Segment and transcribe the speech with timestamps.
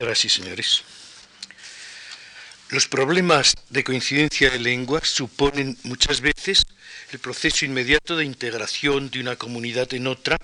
[0.00, 0.84] Señoras y señores,
[2.68, 6.64] los problemas de coincidencia de lenguas suponen muchas veces
[7.10, 10.36] el proceso inmediato de integración de una comunidad en otra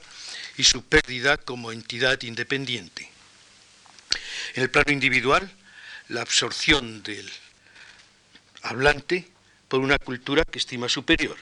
[0.57, 3.09] y su pérdida como entidad independiente.
[4.55, 5.49] En el plano individual,
[6.09, 7.31] la absorción del
[8.63, 9.29] hablante
[9.69, 11.37] por una cultura que estima superior.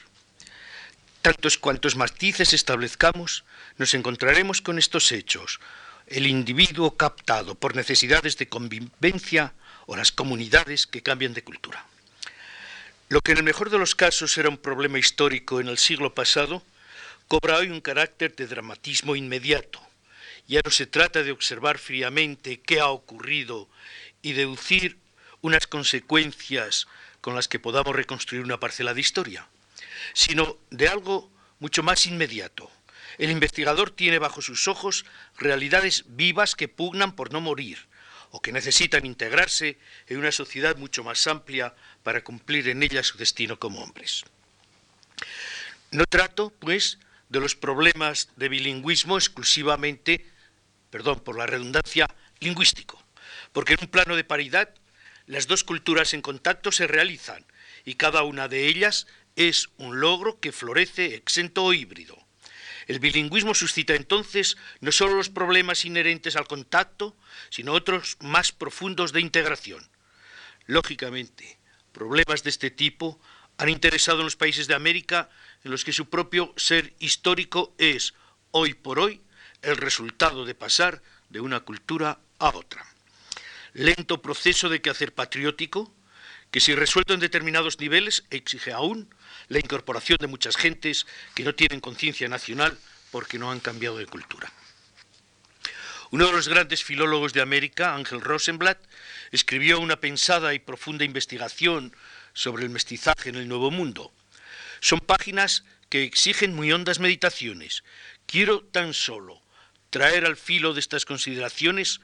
[1.23, 3.43] Tantos cuantos matices establezcamos,
[3.79, 5.59] nos encontraremos con estos hechos,
[6.07, 9.53] el individuo captado por necesidades de convivencia
[9.85, 11.85] o las comunidades que cambian de cultura.
[13.09, 16.13] Lo que en el mejor de los casos era un problema histórico en el siglo
[16.13, 16.63] pasado,
[17.27, 19.81] cobra hoy un carácter de dramatismo inmediato.
[20.47, 23.69] Ya no se trata de observar fríamente qué ha ocurrido
[24.21, 24.97] y deducir
[25.41, 26.87] unas consecuencias
[27.21, 29.47] con las que podamos reconstruir una parcela de historia,
[30.13, 32.69] sino de algo mucho más inmediato,
[33.17, 35.05] el investigador tiene bajo sus ojos
[35.37, 37.87] realidades vivas que pugnan por no morir
[38.31, 39.77] o que necesitan integrarse
[40.07, 44.23] en una sociedad mucho más amplia para cumplir en ella su destino como hombres.
[45.91, 46.97] No trato, pues,
[47.29, 50.25] de los problemas de bilingüismo exclusivamente,
[50.89, 52.07] perdón por la redundancia,
[52.39, 53.03] lingüístico,
[53.51, 54.73] porque en un plano de paridad
[55.27, 57.45] las dos culturas en contacto se realizan
[57.85, 62.22] y cada una de ellas es un logro que florece exento o híbrido.
[62.87, 67.15] El bilingüismo suscita entonces no solo los problemas inherentes al contacto,
[67.49, 69.87] sino otros más profundos de integración.
[70.65, 71.57] Lógicamente,
[71.91, 73.19] problemas de este tipo
[73.57, 75.29] han interesado en los países de América
[75.63, 78.13] en los que su propio ser histórico es,
[78.51, 79.21] hoy por hoy,
[79.61, 82.85] el resultado de pasar de una cultura a otra.
[83.73, 85.93] Lento proceso de quehacer patriótico,
[86.53, 89.09] que si resuelto en determinados niveles exige aún
[89.47, 92.77] la incorporación de muchas gentes que no tienen conciencia nacional
[93.09, 94.53] porque no han cambiado de cultura.
[96.11, 98.77] Uno de los grandes filólogos de América, Ángel Rosenblatt,
[99.31, 101.95] escribió una pensada y profunda investigación
[102.33, 104.13] sobre el mestizaje en el Nuevo Mundo.
[104.79, 107.83] Son páginas que exigen muy hondas meditaciones.
[108.27, 109.41] Quiero tan solo
[109.89, 111.99] traer al filo de estas consideraciones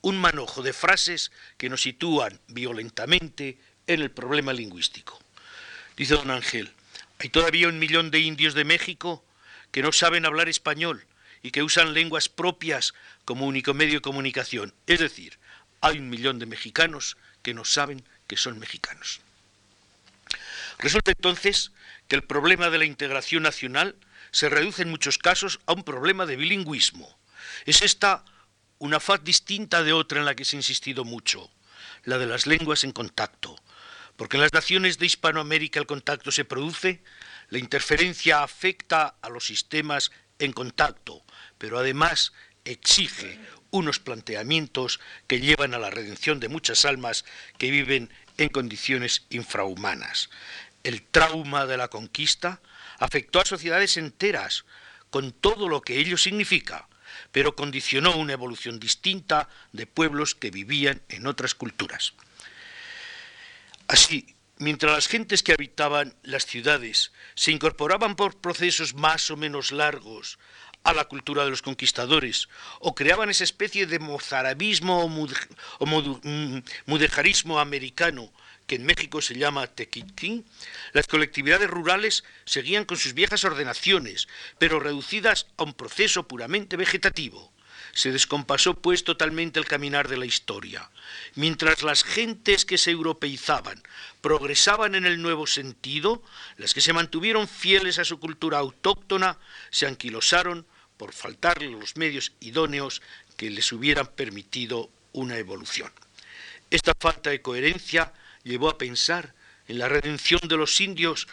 [0.00, 3.58] un manojo de frases que nos sitúan violentamente
[3.94, 5.20] en el problema lingüístico.
[5.96, 6.72] Dice don Ángel,
[7.18, 9.24] hay todavía un millón de indios de México
[9.72, 11.04] que no saben hablar español
[11.42, 14.72] y que usan lenguas propias como único medio de comunicación.
[14.86, 15.38] Es decir,
[15.80, 19.20] hay un millón de mexicanos que no saben que son mexicanos.
[20.78, 21.72] Resulta entonces
[22.08, 23.96] que el problema de la integración nacional
[24.30, 27.18] se reduce en muchos casos a un problema de bilingüismo.
[27.66, 28.24] Es esta
[28.78, 31.50] una faz distinta de otra en la que se ha insistido mucho,
[32.04, 33.56] la de las lenguas en contacto,
[34.20, 37.02] porque en las naciones de Hispanoamérica el contacto se produce,
[37.48, 41.24] la interferencia afecta a los sistemas en contacto,
[41.56, 42.34] pero además
[42.66, 47.24] exige unos planteamientos que llevan a la redención de muchas almas
[47.56, 50.28] que viven en condiciones infrahumanas.
[50.82, 52.60] El trauma de la conquista
[52.98, 54.66] afectó a sociedades enteras,
[55.08, 56.90] con todo lo que ello significa,
[57.32, 62.12] pero condicionó una evolución distinta de pueblos que vivían en otras culturas.
[63.90, 69.72] Así, mientras las gentes que habitaban las ciudades se incorporaban por procesos más o menos
[69.72, 70.38] largos
[70.84, 77.58] a la cultura de los conquistadores, o creaban esa especie de mozarabismo o, mm, mudejarismo
[77.58, 78.32] americano
[78.68, 80.46] que en México se llama tequitín,
[80.92, 84.28] las colectividades rurales seguían con sus viejas ordenaciones,
[84.58, 87.52] pero reducidas a un proceso puramente vegetativo.
[87.92, 90.90] Se descompasó pues totalmente el caminar de la historia.
[91.34, 93.82] Mientras las gentes que se europeizaban
[94.20, 96.22] progresaban en el nuevo sentido,
[96.56, 99.38] las que se mantuvieron fieles a su cultura autóctona
[99.70, 103.02] se anquilosaron por faltarle los medios idóneos
[103.36, 105.90] que les hubieran permitido una evolución.
[106.70, 108.12] Esta falta de coherencia
[108.44, 109.34] llevó a pensar
[109.66, 111.26] en la redención de los indios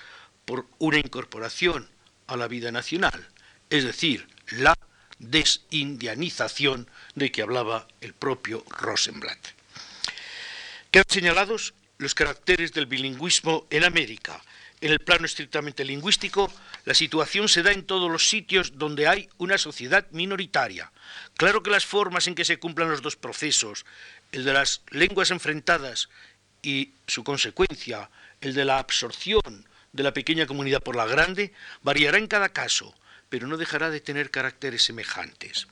[0.46, 1.90] por una incorporación
[2.28, 3.28] a la vida nacional,
[3.70, 4.74] es decir, la
[5.20, 9.40] desindianización de que hablaba el propio Rosenblatt.
[10.92, 14.42] Quedan señalados los caracteres del bilingüismo en América.
[14.80, 16.54] En el plano estrictamente lingüístico,
[16.86, 20.92] la situación se da en todos los sitios donde hay una sociedad minoritaria.
[21.36, 23.86] Claro que las formas en que se cumplan los dos procesos,
[24.32, 26.10] el de las lenguas enfrentadas
[26.62, 28.10] y su consecuencia,
[28.40, 32.94] el de la absorción de la pequeña comunidad por la grande, variará en cada caso,
[33.30, 35.68] pero no dejará de tener caracteres semejantes.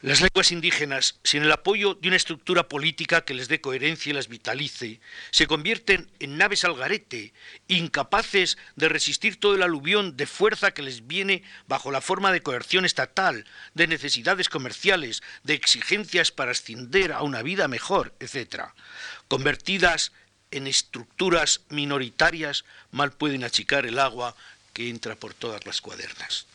[0.00, 4.12] Las lenguas indígenas, sin el apoyo de una estructura política que les dé coherencia y
[4.12, 5.00] las vitalice,
[5.32, 7.32] se convierten en naves al garete,
[7.66, 12.42] incapaces de resistir todo el aluvión de fuerza que les viene bajo la forma de
[12.42, 18.66] coerción estatal, de necesidades comerciales, de exigencias para ascender a una vida mejor, etc.
[19.26, 20.12] Convertidas
[20.52, 24.36] en estructuras minoritarias, mal pueden achicar el agua
[24.78, 26.46] que entra por todas las cuadernas.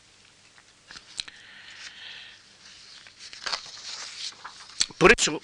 [4.98, 5.42] Por eso,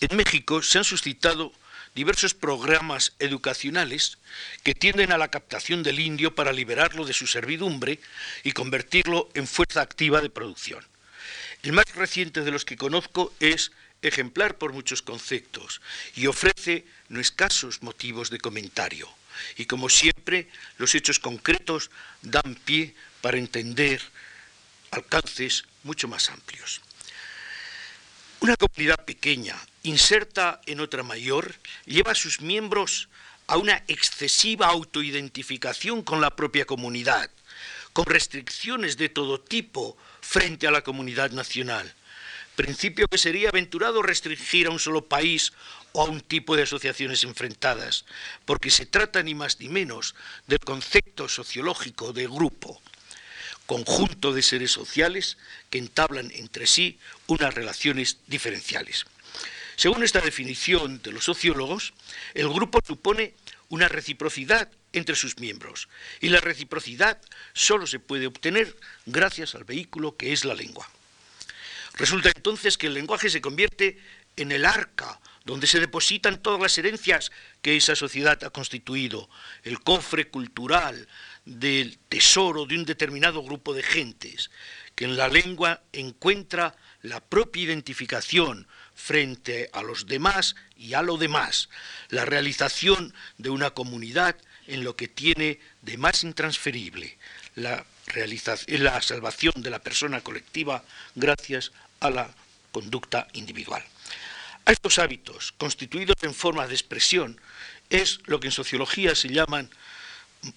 [0.00, 1.52] en México se han suscitado
[1.94, 4.18] diversos programas educacionales
[4.64, 8.00] que tienden a la captación del indio para liberarlo de su servidumbre
[8.42, 10.84] y convertirlo en fuerza activa de producción.
[11.62, 13.70] El más reciente de los que conozco es
[14.02, 15.80] ejemplar por muchos conceptos
[16.16, 19.08] y ofrece no escasos motivos de comentario.
[19.56, 20.48] Y como siempre,
[20.78, 21.90] los hechos concretos
[22.22, 24.00] dan pie para entender
[24.90, 26.80] alcances mucho más amplios.
[28.40, 31.56] Una comunidad pequeña, inserta en otra mayor,
[31.86, 33.08] lleva a sus miembros
[33.48, 37.30] a una excesiva autoidentificación con la propia comunidad,
[37.92, 41.92] con restricciones de todo tipo frente a la comunidad nacional.
[42.54, 45.52] Principio que sería aventurado restringir a un solo país
[46.02, 48.04] a un tipo de asociaciones enfrentadas,
[48.44, 50.14] porque se trata ni más ni menos
[50.46, 52.80] del concepto sociológico de grupo
[53.68, 55.36] conjunto de seres sociales
[55.68, 59.04] que entablan entre sí unas relaciones diferenciales.
[59.76, 61.92] Según esta definición de los sociólogos,
[62.32, 63.34] el grupo supone
[63.68, 65.90] una reciprocidad entre sus miembros
[66.22, 67.20] y la reciprocidad
[67.52, 68.74] solo se puede obtener
[69.04, 70.88] gracias al vehículo que es la lengua.
[71.92, 73.98] Resulta entonces que el lenguaje se convierte
[74.36, 79.30] en el arca donde se depositan todas las herencias que esa sociedad ha constituido,
[79.62, 81.08] el cofre cultural,
[81.46, 84.50] del tesoro de un determinado grupo de gentes,
[84.94, 91.16] que en la lengua encuentra la propia identificación frente a los demás y a lo
[91.16, 91.70] demás,
[92.10, 94.36] la realización de una comunidad
[94.66, 97.16] en lo que tiene de más intransferible,
[97.54, 97.86] la,
[98.66, 100.84] la salvación de la persona colectiva
[101.14, 102.34] gracias a la
[102.70, 103.82] conducta individual.
[104.68, 107.40] A estos hábitos, constituidos en formas de expresión,
[107.88, 109.70] es lo que en sociología se llaman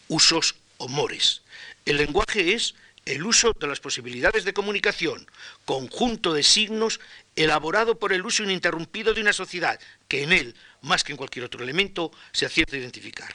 [0.10, 0.56] usos
[0.90, 1.44] mores.
[1.86, 2.75] El lenguaje es
[3.06, 5.25] el uso de las posibilidades de comunicación,
[5.63, 7.00] conjunto de signos
[7.38, 9.80] elaborado por el uso ininterrumpido de una sociedad
[10.10, 13.34] que en él, más que en cualquier otro elemento, se acierta a identificar.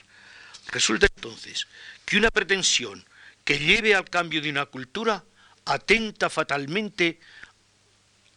[0.67, 1.67] Resulta entonces
[2.05, 3.03] que una pretensión
[3.47, 5.25] que lleve al cambio de una cultura
[5.65, 7.19] atenta fatalmente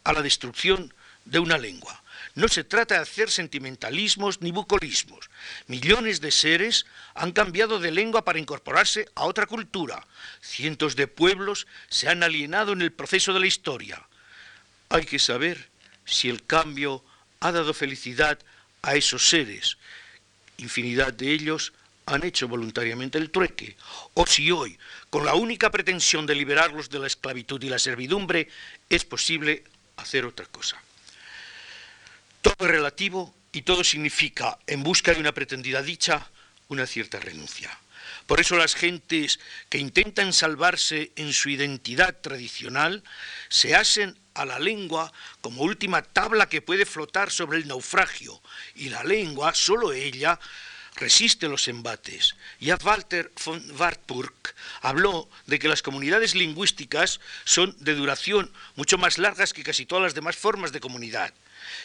[0.06, 0.94] a la destrucción
[1.26, 1.99] de una lengua,
[2.40, 5.30] no se trata de hacer sentimentalismos ni bucolismos.
[5.68, 10.08] Millones de seres han cambiado de lengua para incorporarse a otra cultura.
[10.42, 14.08] Cientos de pueblos se han alienado en el proceso de la historia.
[14.88, 15.70] Hay que saber
[16.06, 17.04] si el cambio
[17.42, 18.40] ha dado felicidad
[18.84, 19.78] a esos seres.
[20.58, 21.74] Infinidad de ellos
[22.06, 23.76] han hecho voluntariamente el trueque,
[24.14, 28.48] o si hoy, con la única pretensión de liberarlos de la esclavitud y la servidumbre,
[28.90, 29.64] es posible
[29.98, 30.82] hacer otra cosa.
[32.42, 36.30] Todo es relativo y todo significa, en busca de una pretendida dicha,
[36.68, 37.70] una cierta renuncia.
[38.28, 39.40] Por eso las gentes
[39.70, 43.04] que intentan salvarse en su identidad tradicional
[43.50, 48.42] se hacen a la lengua como última tabla que puede flotar sobre el naufragio,
[48.76, 50.40] y la lengua, solo ella,
[50.96, 52.36] resiste los embates.
[52.60, 54.34] Ya Walter von Wartburg
[54.82, 60.04] habló de que las comunidades lingüísticas son de duración mucho más largas que casi todas
[60.04, 61.34] las demás formas de comunidad.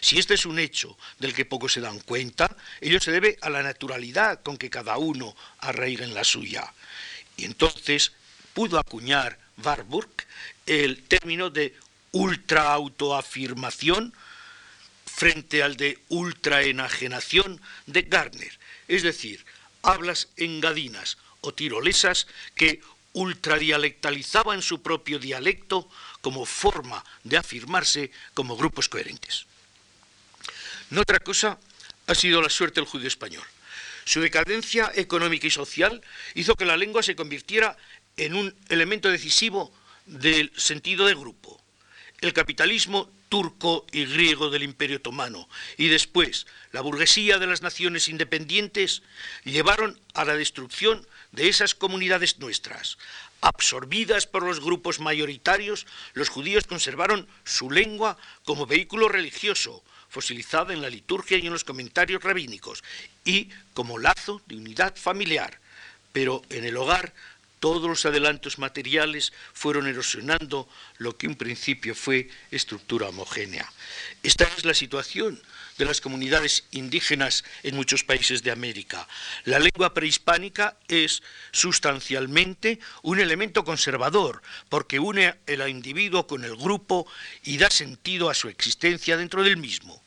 [0.01, 3.50] Si este es un hecho del que pocos se dan cuenta, ello se debe a
[3.50, 6.73] la naturalidad con que cada uno arraiga en la suya.
[7.37, 8.12] Y entonces
[8.53, 10.11] pudo acuñar Warburg
[10.67, 11.75] el término de
[12.12, 14.14] ultraautoafirmación
[15.05, 19.45] frente al de ultraenajenación de Gardner, es decir,
[19.83, 22.81] hablas engadinas o tirolesas que
[23.12, 25.88] ultradialectalizaban su propio dialecto
[26.21, 29.47] como forma de afirmarse como grupos coherentes.
[30.99, 31.59] Otra cosa
[32.07, 33.45] ha sido la suerte del judío español.
[34.05, 36.03] Su decadencia económica y social
[36.35, 37.77] hizo que la lengua se convirtiera
[38.17, 39.73] en un elemento decisivo
[40.07, 41.61] del sentido de grupo.
[42.21, 48.09] El capitalismo turco y griego del Imperio Otomano y después la burguesía de las naciones
[48.09, 49.03] independientes
[49.45, 52.99] llevaron a la destrucción de esas comunidades nuestras.
[53.41, 59.83] Absorbidas por los grupos mayoritarios, los judíos conservaron su lengua como vehículo religioso,
[60.14, 62.85] fosilizada en la liturgia y en los comentarios rabínicos,
[63.25, 65.59] y como lazo de unidad familiar.
[66.12, 67.12] Pero en el hogar
[67.59, 70.68] todos los adelantos materiales fueron erosionando
[70.99, 73.66] lo que en principio fue estructura homogénea.
[74.23, 75.42] Esta es la situación
[75.78, 79.09] de las comunidades indígenas en muchos países de América.
[79.44, 87.06] La lengua prehispánica es sustancialmente un elemento conservador porque une al individuo con el grupo
[87.42, 90.03] y da sentido a su existencia dentro del mismo.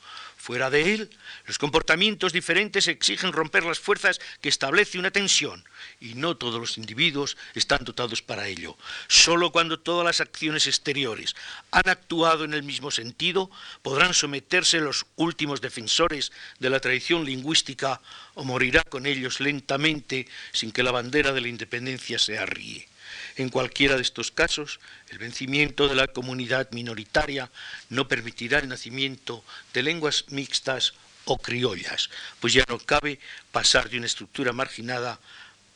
[0.48, 1.10] Fuera de él,
[1.46, 5.66] los comportamientos diferentes exigen romper las fuerzas que establece una tensión,
[6.00, 8.78] y no todos los individuos están dotados para ello.
[9.10, 11.36] Solo cuando todas las acciones exteriores
[11.72, 13.52] han actuado en el mismo sentido,
[13.82, 18.00] podrán someterse los últimos defensores de la tradición lingüística
[18.34, 22.88] o morirá con ellos lentamente sin que la bandera de la independencia se arríe.
[23.36, 27.52] En cualquiera de estos casos, el vencimiento de la comunidad minoritaria
[27.90, 29.44] no permitirá el nacimiento
[29.74, 30.94] de lenguas mixtas
[31.26, 32.10] o criollas,
[32.40, 33.20] pues ya no cabe
[33.52, 35.20] pasar de una estructura marginada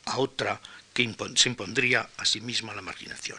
[0.06, 0.60] a otra
[0.94, 3.38] que se impondría a sí misma la marginación.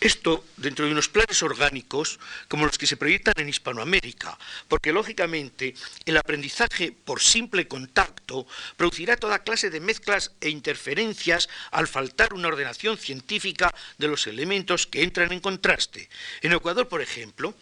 [0.00, 5.74] Esto dentro de unos planes orgánicos como los que se proyectan en Hispanoamérica, porque lógicamente
[6.06, 8.46] el aprendizaje por simple contacto
[8.78, 14.86] producirá toda clase de mezclas e interferencias al faltar una ordenación científica de los elementos
[14.86, 16.08] que entran en contraste.
[16.40, 17.54] En Ecuador, por ejemplo,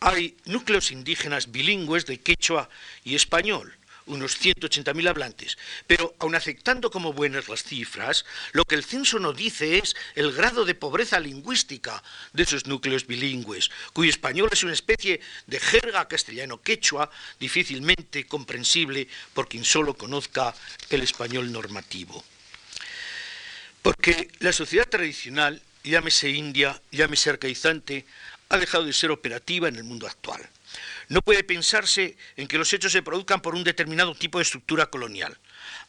[0.00, 2.68] hay núcleos indígenas bilingües de quechua
[3.04, 3.74] y español,
[4.10, 9.32] unos 180.000 hablantes, pero aun aceptando como buenas las cifras, lo que el censo no
[9.32, 12.02] dice es el grado de pobreza lingüística
[12.32, 19.48] de esos núcleos bilingües, cuyo español es una especie de jerga castellano-quechua difícilmente comprensible por
[19.48, 20.54] quien solo conozca
[20.90, 22.24] el español normativo.
[23.82, 28.04] Porque la sociedad tradicional, llámese india, llámese arcaizante,
[28.50, 30.46] ha dejado de ser operativa en el mundo actual.
[31.10, 34.86] No puede pensarse en que los hechos se produzcan por un determinado tipo de estructura
[34.86, 35.36] colonial.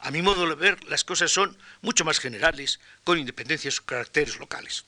[0.00, 3.82] A mi modo de ver, las cosas son mucho más generales, con independencia de sus
[3.82, 4.84] caracteres locales.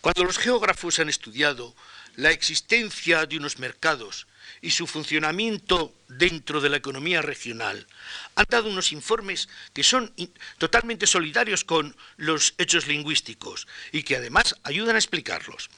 [0.00, 1.72] Cuando los geógrafos han estudiado
[2.16, 4.26] la existencia de unos mercados
[4.60, 7.86] y su funcionamiento dentro de la economía regional,
[8.34, 10.12] han dado unos informes que son
[10.58, 15.70] totalmente solidarios con los hechos lingüísticos y que además ayudan a explicarlos.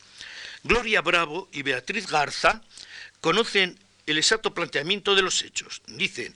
[0.64, 2.62] Gloria Bravo y Beatriz Garza
[3.20, 5.82] conocen el exacto planteamiento de los hechos.
[5.86, 6.34] Dicen,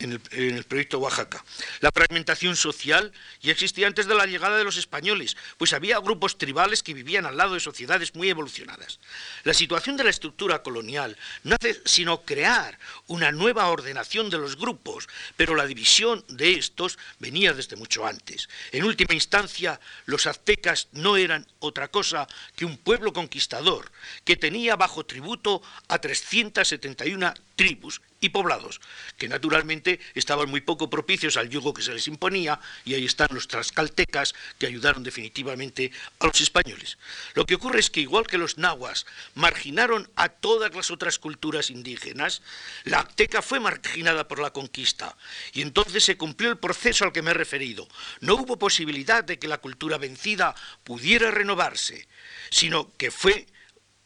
[0.00, 1.44] en el, proyecto Oaxaca.
[1.80, 3.12] La fragmentación social
[3.42, 7.26] ya existía antes de la llegada de los españoles, pues había grupos tribales que vivían
[7.26, 9.00] al lado de sociedades muy evolucionadas.
[9.42, 12.78] La situación de la estructura colonial no hace sino crear
[13.08, 18.48] una nueva ordenación de los grupos, pero la división de estos venía desde mucho antes.
[18.70, 23.90] En última instancia, los aztecas no eran otra cosa que un pueblo conquistador
[24.24, 28.80] que tenía bajo tributo a 371 tribus y poblados,
[29.16, 33.28] que naturalmente estaban muy poco propicios al yugo que se les imponía, y ahí están
[33.30, 36.98] los trascaltecas que ayudaron definitivamente a los españoles.
[37.34, 41.70] Lo que ocurre es que igual que los nahuas marginaron a todas las otras culturas
[41.70, 42.42] indígenas,
[42.84, 45.16] la azteca fue marginada por la conquista,
[45.52, 47.88] y entonces se cumplió el proceso al que me he referido.
[48.20, 52.08] No hubo posibilidad de que la cultura vencida pudiera renovarse,
[52.50, 53.46] sino que fue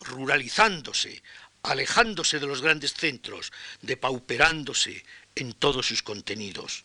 [0.01, 1.23] ruralizándose,
[1.63, 5.05] alejándose de los grandes centros, depauperándose
[5.35, 6.85] en todos sus contenidos.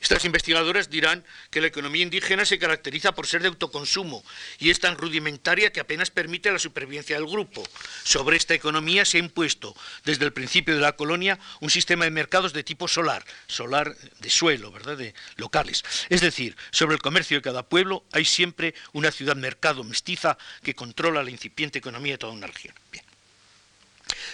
[0.00, 4.24] Estas investigadoras dirán que la economía indígena se caracteriza por ser de autoconsumo
[4.58, 7.64] y es tan rudimentaria que apenas permite la supervivencia del grupo.
[8.04, 9.74] Sobre esta economía se ha impuesto
[10.04, 14.30] desde el principio de la colonia un sistema de mercados de tipo solar, solar de
[14.30, 14.96] suelo, ¿verdad?
[14.96, 15.84] De locales.
[16.08, 21.22] Es decir, sobre el comercio de cada pueblo hay siempre una ciudad-mercado mestiza que controla
[21.22, 22.74] la incipiente economía de toda una región.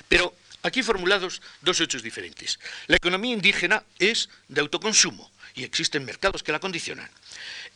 [0.09, 2.59] Pero aquí formulados dos hechos diferentes.
[2.87, 7.09] La economía indígena es de autoconsumo y existen mercados que la condicionan.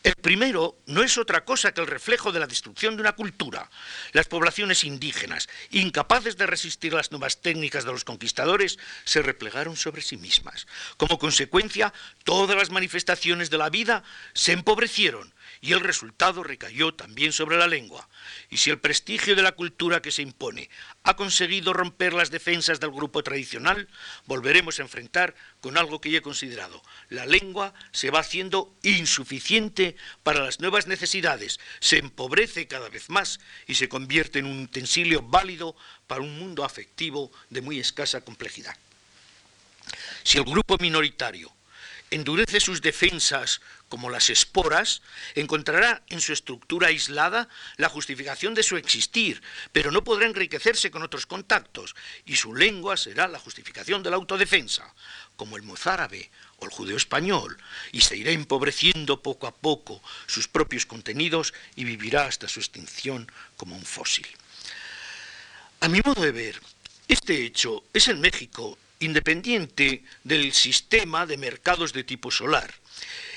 [0.02, 3.68] El primero no es otra cosa que el reflejo de la destrucción de una cultura.
[4.12, 10.02] Las poblaciones indígenas, incapaces de resistir las nuevas técnicas de los conquistadores, se replegaron sobre
[10.02, 10.66] sí mismas.
[10.96, 11.92] Como consecuencia,
[12.24, 14.02] todas las manifestaciones de la vida
[14.34, 18.08] se empobrecieron y el resultado recayó también sobre la lengua.
[18.50, 20.70] Y si el prestigio de la cultura que se impone
[21.02, 23.88] ha conseguido romper las defensas del grupo tradicional,
[24.26, 26.82] volveremos a enfrentar con algo que ya he considerado.
[27.08, 33.40] La lengua se va haciendo insuficiente para las nuevas necesidades, se empobrece cada vez más
[33.66, 38.76] y se convierte en un utensilio válido para un mundo afectivo de muy escasa complejidad.
[40.22, 41.52] Si el grupo minoritario
[42.10, 45.02] endurece sus defensas como las esporas,
[45.34, 51.02] encontrará en su estructura aislada la justificación de su existir, pero no podrá enriquecerse con
[51.02, 51.96] otros contactos,
[52.26, 54.94] y su lengua será la justificación de la autodefensa,
[55.36, 57.56] como el mozárabe o el judeo español,
[57.92, 63.30] y se irá empobreciendo poco a poco sus propios contenidos y vivirá hasta su extinción
[63.56, 64.26] como un fósil.
[65.80, 66.60] A mi modo de ver,
[67.06, 72.74] este hecho es en México independiente del sistema de mercados de tipo solar.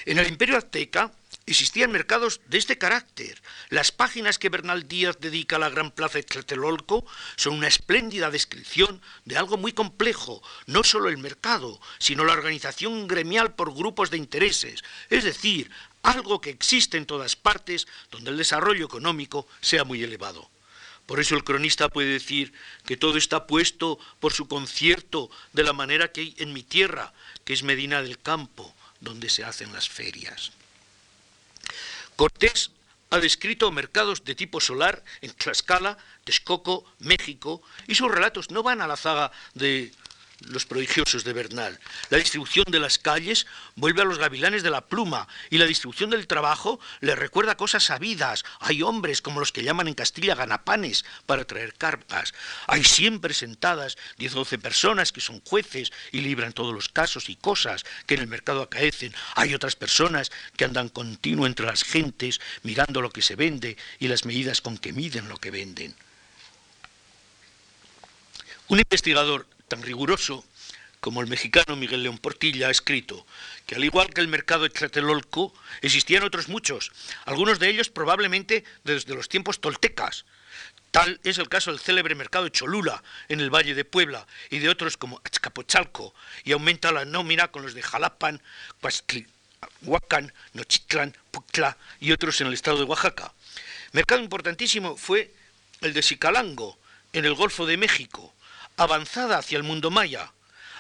[0.06, 1.12] En el imperio azteca
[1.46, 3.42] existían mercados de este carácter.
[3.70, 8.32] Las páginas que Bernal Díaz dedica a la gran plaza de Tlatelolco son una espléndida
[8.32, 14.12] descripción de algo muy complejo, no solo el mercado, sino la organización gremial por grupos
[14.12, 15.72] de intereses, es decir,
[16.04, 20.51] algo que existe en todas partes donde el desarrollo económico sea muy elevado.
[21.12, 22.54] Por eso el cronista puede decir
[22.86, 27.12] que todo está puesto por su concierto de la manera que hay en mi tierra,
[27.44, 30.54] que es Medina del Campo, donde se hacen las ferias.
[32.16, 32.72] Cortés
[33.10, 38.80] ha descrito mercados de tipo solar en Tlaxcala, Texcoco, México, y sus relatos no van
[38.80, 39.92] a la zaga de
[40.48, 41.80] los prodigiosos de Bernal.
[42.10, 43.46] La distribución de las calles
[43.76, 47.84] vuelve a los gavilanes de la pluma y la distribución del trabajo le recuerda cosas
[47.84, 48.44] sabidas.
[48.60, 52.34] Hay hombres como los que llaman en Castilla ganapanes para traer carpas.
[52.68, 57.30] Hay siempre sentadas 10 o 12 personas que son jueces y libran todos los casos
[57.30, 59.14] y cosas que en el mercado acaecen.
[59.36, 64.08] Hay otras personas que andan continuo entre las gentes mirando lo que se vende y
[64.08, 65.96] las medidas con que miden lo que venden.
[68.68, 70.44] Un investigador tan riguroso
[71.00, 73.26] como el mexicano Miguel León Portilla ha escrito,
[73.66, 76.92] que al igual que el mercado de Tlatelolco, existían otros muchos,
[77.24, 80.26] algunos de ellos probablemente desde los tiempos toltecas.
[80.92, 84.60] Tal es el caso del célebre mercado de Cholula, en el Valle de Puebla, y
[84.60, 86.14] de otros como Azcapotzalco,
[86.44, 88.42] y aumenta la nómina con los de Jalapan,
[89.84, 93.34] Huacán, Nochitlán, Puctla y otros en el estado de Oaxaca.
[93.94, 95.34] Mercado importantísimo fue
[95.80, 96.78] el de Sicalango,
[97.14, 98.34] en el Golfo de México,
[98.84, 100.32] avanzada hacia el mundo maya.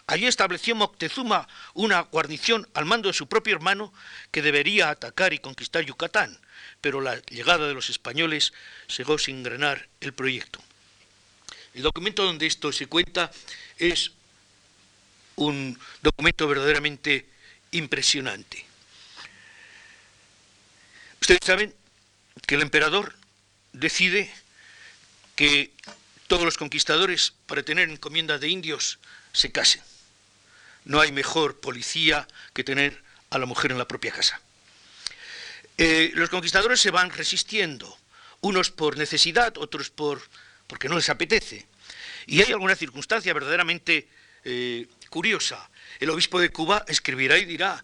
[0.08, 3.94] Allí estableció Moctezuma una guarnición al mando de su propio hermano
[4.32, 6.38] que debería atacar y conquistar Yucatán,
[6.82, 8.54] pero la llegada de los españoles
[8.90, 10.60] cegó sin granar el proyecto.
[11.74, 13.32] El documento donde esto se cuenta
[13.78, 14.12] es
[15.36, 17.30] un documento verdaderamente
[17.72, 18.66] impresionante.
[21.22, 21.74] Ustedes saben
[22.46, 23.16] que el emperador
[23.72, 24.34] decide
[25.36, 25.72] que
[26.32, 29.00] todos los conquistadores, para tener encomienda de indios,
[29.34, 29.82] se casen.
[30.86, 34.40] No hay mejor policía que tener a la mujer en la propia casa.
[35.78, 37.98] Eh, los conquistadores se van resistiendo,
[38.40, 40.22] unos por necesidad, otros por
[40.68, 41.68] porque no les apetece.
[42.28, 44.08] Y hay alguna circunstancia verdaderamente
[44.46, 45.70] eh, curiosa.
[46.00, 47.84] El obispo de Cuba escribirá y dirá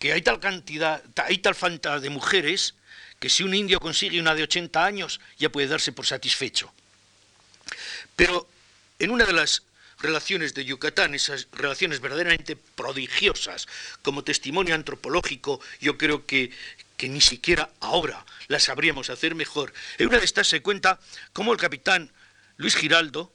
[0.00, 2.74] que hay tal cantidad, hay tal falta de mujeres
[3.20, 6.74] que si un indio consigue una de 80 años ya puede darse por satisfecho.
[8.18, 8.48] Pero
[8.98, 9.62] en una de las
[10.00, 13.68] relaciones de Yucatán, esas relaciones verdaderamente prodigiosas,
[14.02, 16.50] como testimonio antropológico, yo creo que,
[16.96, 19.72] que ni siquiera ahora las sabríamos hacer mejor.
[19.98, 20.98] En una de estas se cuenta
[21.32, 22.10] cómo el capitán
[22.56, 23.32] Luis Giraldo,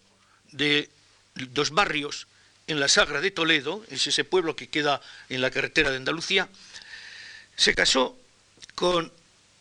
[0.52, 0.90] de
[1.34, 2.28] dos barrios
[2.68, 6.50] en la Sagra de Toledo, es ese pueblo que queda en la carretera de Andalucía,
[7.56, 8.18] se casó
[8.76, 9.14] con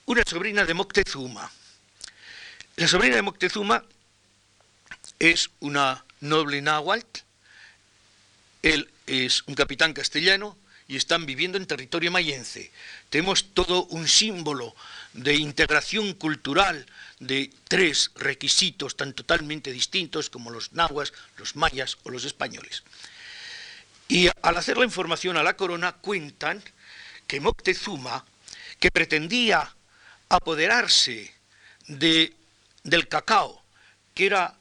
[0.06, 1.48] una sobrina de Moctezuma.
[2.74, 3.84] La sobrina de Moctezuma
[5.22, 7.20] es una noble náhuatl,
[8.62, 10.58] él es un capitán castellano
[10.88, 12.72] y están viviendo en territorio mayense.
[13.08, 14.74] Tenemos todo un símbolo
[15.12, 16.86] de integración cultural
[17.20, 22.82] de tres requisitos tan totalmente distintos como los nahuas, los mayas o los españoles.
[24.08, 26.60] Y al hacer la información a la corona cuentan
[27.28, 28.24] que Moctezuma,
[28.80, 29.72] que pretendía
[30.28, 31.32] apoderarse
[31.86, 32.34] de,
[32.82, 33.62] del cacao,
[34.14, 34.58] que era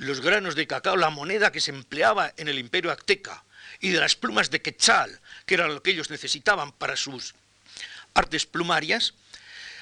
[0.00, 3.44] los granos de cacao, la moneda que se empleaba en el imperio azteca,
[3.80, 7.34] y de las plumas de quetzal, que era lo que ellos necesitaban para sus
[8.14, 9.12] artes plumarias,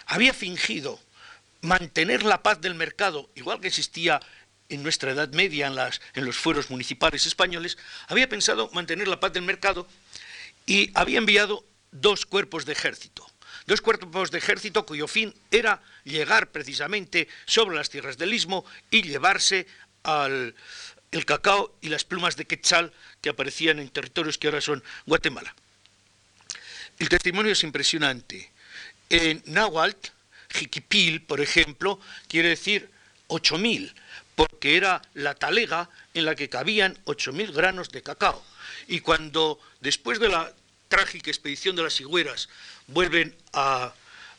[0.07, 0.99] había fingido
[1.61, 4.21] mantener la paz del mercado, igual que existía
[4.69, 5.79] en nuestra Edad Media en,
[6.15, 7.79] en los fueros municipales españoles,
[8.09, 9.87] había pensado mantener la paz del mercado
[10.67, 13.25] y había enviado dos cuerpos de ejército.
[13.67, 19.03] Dos cuerpos de ejército cuyo fin era llegar precisamente sobre las tierras del istmo y
[19.03, 19.67] llevarse
[20.03, 20.55] al
[21.11, 25.55] el cacao y las plumas de quetzal que aparecían en territorios que ahora son Guatemala.
[26.99, 28.51] El testimonio es impresionante.
[29.09, 30.11] En náhuatl,
[30.51, 32.91] jiquipil, por ejemplo, quiere decir
[33.29, 33.95] 8.000,
[34.35, 38.45] porque era la talega en la que cabían 8.000 granos de cacao.
[38.87, 40.53] Y cuando, después de la
[40.89, 42.49] trágica expedición de las higueras
[42.87, 43.95] vuelven a,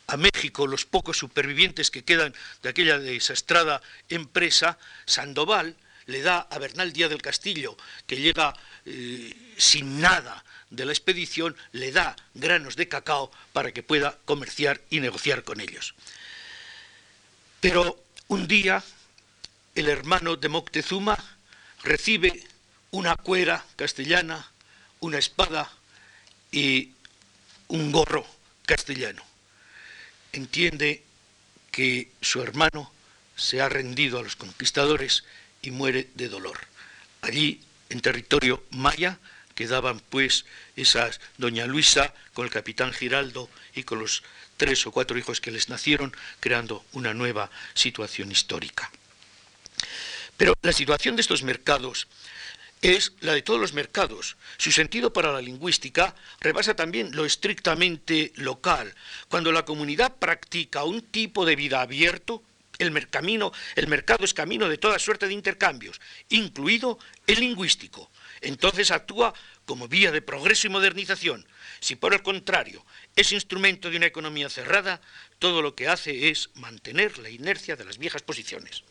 [0.09, 5.75] a México los pocos supervivientes que quedan de aquella desastrada empresa, Sandoval
[6.07, 11.55] le da a Bernal Díaz del Castillo, que llega eh, sin nada de la expedición,
[11.73, 15.93] le da granos de cacao para que pueda comerciar y negociar con ellos.
[17.61, 18.83] Pero un día
[19.75, 21.17] el hermano de Moctezuma
[21.83, 22.43] recibe
[22.89, 24.51] una cuera castellana,
[25.01, 25.71] una espada
[26.51, 26.93] y
[27.67, 28.25] un gorro
[28.65, 29.28] castellano.
[30.33, 31.03] Entiende
[31.71, 32.91] que su hermano
[33.35, 35.23] se ha rendido a los conquistadores
[35.61, 36.59] y muere de dolor.
[37.21, 39.19] Allí, en territorio maya,
[39.55, 44.23] quedaban pues esas doña Luisa con el capitán Giraldo y con los
[44.57, 48.91] tres o cuatro hijos que les nacieron, creando una nueva situación histórica.
[50.37, 52.07] Pero la situación de estos mercados
[52.81, 54.37] es la de todos los mercados.
[54.57, 58.93] Su sentido para la lingüística rebasa también lo estrictamente local.
[59.27, 62.43] Cuando la comunidad practica un tipo de vida abierto,
[62.77, 62.95] el,
[63.75, 68.09] el mercado es camino de toda suerte de intercambios, incluido el lingüístico.
[68.41, 69.33] Entonces actúa
[69.65, 71.45] como vía de progreso y modernización.
[71.81, 75.01] Si por el contrario es instrumento de una economía cerrada,
[75.39, 78.83] todo lo que hace es mantener la inercia de las viejas posiciones.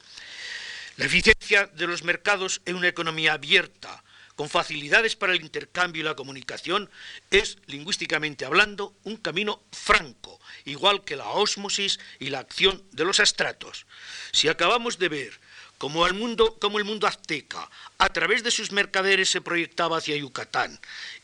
[0.99, 4.03] La eficiencia de los mercados en una economía abierta,
[4.35, 6.91] con facilidades para el intercambio y la comunicación,
[7.31, 13.21] es, lingüísticamente hablando, un camino franco, igual que la ósmosis y la acción de los
[13.21, 13.87] astratos.
[14.33, 15.41] Si acabamos de ver
[15.79, 20.17] cómo el mundo, cómo el mundo azteca, a través de sus mercaderes, se proyectaba hacia
[20.17, 20.81] Yucatán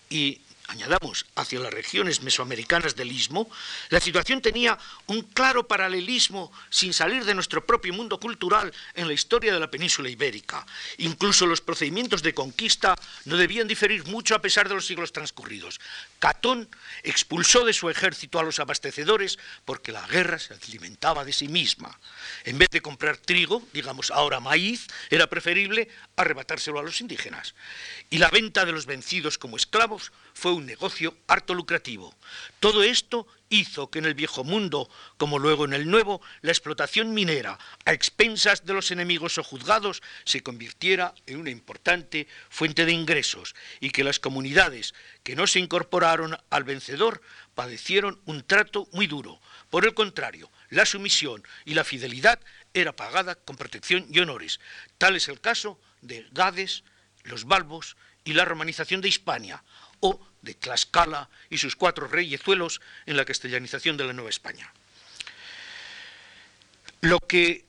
[0.08, 3.50] y añadamos, hacia las regiones mesoamericanas del istmo,
[3.90, 9.12] la situación tenía un claro paralelismo sin salir de nuestro propio mundo cultural en la
[9.12, 10.66] historia de la península ibérica.
[10.98, 12.96] Incluso los procedimientos de conquista
[13.26, 15.80] no debían diferir mucho a pesar de los siglos transcurridos.
[16.18, 16.68] Catón
[17.02, 21.98] expulsó de su ejército a los abastecedores porque la guerra se alimentaba de sí misma.
[22.44, 27.54] En vez de comprar trigo, digamos ahora maíz, era preferible arrebatárselo a los indígenas.
[28.10, 32.14] Y la venta de los vencidos como esclavos fue un negocio harto lucrativo.
[32.60, 37.14] Todo esto hizo que en el viejo mundo, como luego en el nuevo, la explotación
[37.14, 42.92] minera, a expensas de los enemigos o juzgados, se convirtiera en una importante fuente de
[42.92, 44.92] ingresos y que las comunidades
[45.22, 47.22] que no se incorporaron al vencedor
[47.54, 49.40] padecieron un trato muy duro.
[49.70, 52.40] Por el contrario, la sumisión y la fidelidad
[52.74, 54.58] era pagada con protección y honores.
[54.98, 56.82] Tal es el caso de Gades,
[57.22, 59.62] los Balbos y la romanización de Hispania,
[60.00, 64.72] o de Tlaxcala y sus cuatro reyezuelos en la castellanización de la Nueva España.
[67.00, 67.64] Lo que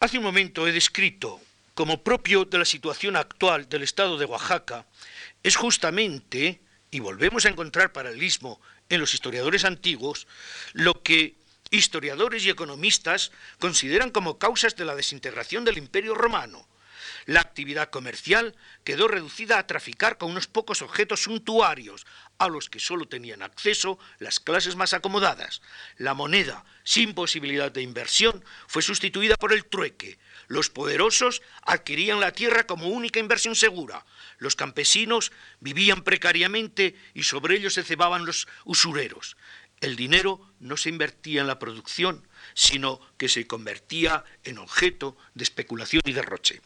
[0.00, 1.40] hace un momento he descrito
[1.74, 4.86] como propio de la situación actual del estado de Oaxaca
[5.42, 6.60] es justamente,
[6.90, 10.26] y volvemos a encontrar paralelismo en los historiadores antiguos,
[10.72, 11.36] lo que
[11.70, 16.66] historiadores y economistas consideran como causas de la desintegración del imperio romano,
[17.28, 22.06] la actividad comercial quedó reducida a traficar con unos pocos objetos suntuarios,
[22.38, 25.60] a los que solo tenían acceso las clases más acomodadas.
[25.98, 30.18] La moneda, sin posibilidad de inversión, fue sustituida por el trueque.
[30.46, 34.06] Los poderosos adquirían la tierra como única inversión segura.
[34.38, 39.36] Los campesinos vivían precariamente y sobre ellos se cebaban los usureros.
[39.80, 45.44] El dinero no se invertía en la producción, sino que se convertía en objeto de
[45.44, 46.60] especulación y derroche.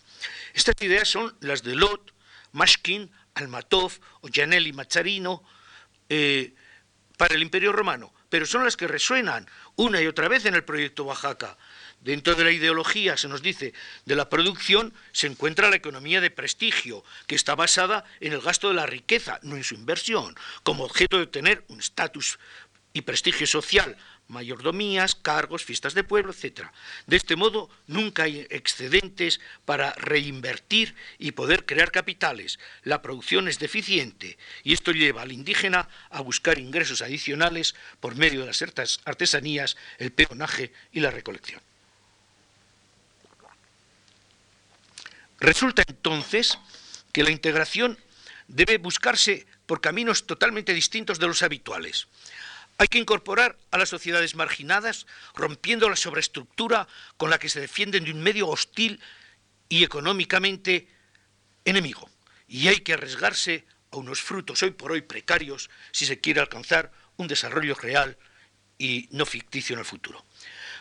[0.54, 2.14] Estas ideas son las de Lot,
[2.52, 3.92] Mashkin, Almatov,
[4.32, 5.42] Janelli Macharino
[6.08, 6.54] eh,
[7.16, 10.64] para el Imperio Romano, pero son las que resuenan una y otra vez en el
[10.64, 11.56] proyecto Oaxaca.
[12.00, 13.74] Dentro de la ideología, se nos dice,
[14.06, 18.68] de la producción se encuentra la economía de prestigio, que está basada en el gasto
[18.68, 22.40] de la riqueza, no en su inversión, como objeto de tener un estatus
[22.92, 23.96] y prestigio social
[24.28, 26.68] mayordomías, cargos, fiestas de pueblo, etc.
[27.06, 32.58] De este modo, nunca hay excedentes para reinvertir y poder crear capitales.
[32.82, 38.40] La producción es deficiente y esto lleva al indígena a buscar ingresos adicionales por medio
[38.40, 38.62] de las
[39.04, 41.60] artesanías, el peonaje y la recolección.
[45.40, 46.58] Resulta entonces
[47.12, 47.98] que la integración
[48.48, 52.06] debe buscarse por caminos totalmente distintos de los habituales.
[52.82, 58.02] Hay que incorporar a las sociedades marginadas, rompiendo la sobreestructura con la que se defienden
[58.02, 59.00] de un medio hostil
[59.68, 60.88] y económicamente
[61.64, 62.10] enemigo.
[62.48, 66.90] Y hay que arriesgarse a unos frutos hoy por hoy precarios si se quiere alcanzar
[67.18, 68.18] un desarrollo real
[68.78, 70.26] y no ficticio en el futuro.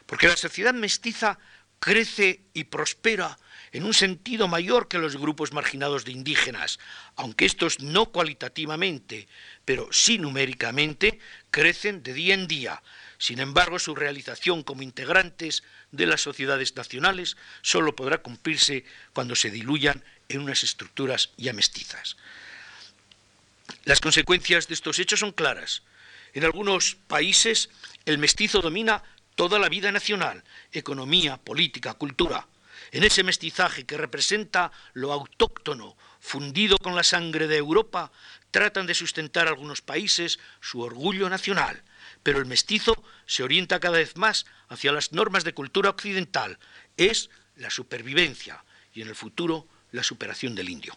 [0.07, 1.37] Porque la sociedad mestiza
[1.79, 3.37] crece y prospera
[3.71, 6.79] en un sentido mayor que los grupos marginados de indígenas,
[7.15, 9.27] aunque estos no cualitativamente,
[9.63, 11.19] pero sí numéricamente,
[11.51, 12.83] crecen de día en día.
[13.17, 19.51] Sin embargo, su realización como integrantes de las sociedades nacionales solo podrá cumplirse cuando se
[19.51, 22.17] diluyan en unas estructuras ya mestizas.
[23.85, 25.83] Las consecuencias de estos hechos son claras.
[26.33, 27.69] En algunos países
[28.05, 29.03] el mestizo domina
[29.35, 32.47] toda la vida nacional, economía, política, cultura.
[32.91, 38.11] En ese mestizaje que representa lo autóctono, fundido con la sangre de Europa,
[38.51, 41.83] tratan de sustentar algunos países su orgullo nacional,
[42.23, 46.59] pero el mestizo se orienta cada vez más hacia las normas de cultura occidental.
[46.97, 48.63] Es la supervivencia
[48.93, 50.95] y en el futuro la superación del indio.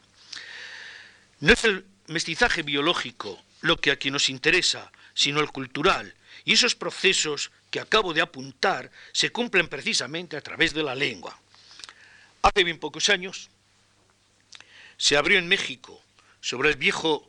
[1.40, 6.74] No es el mestizaje biológico lo que aquí nos interesa, sino el cultural, y esos
[6.74, 11.40] procesos que acabo de apuntar se cumplen precisamente a través de la lengua.
[12.44, 13.48] Hace bien pocos años
[14.98, 16.02] se abrió en México,
[16.42, 17.26] sobre el viejo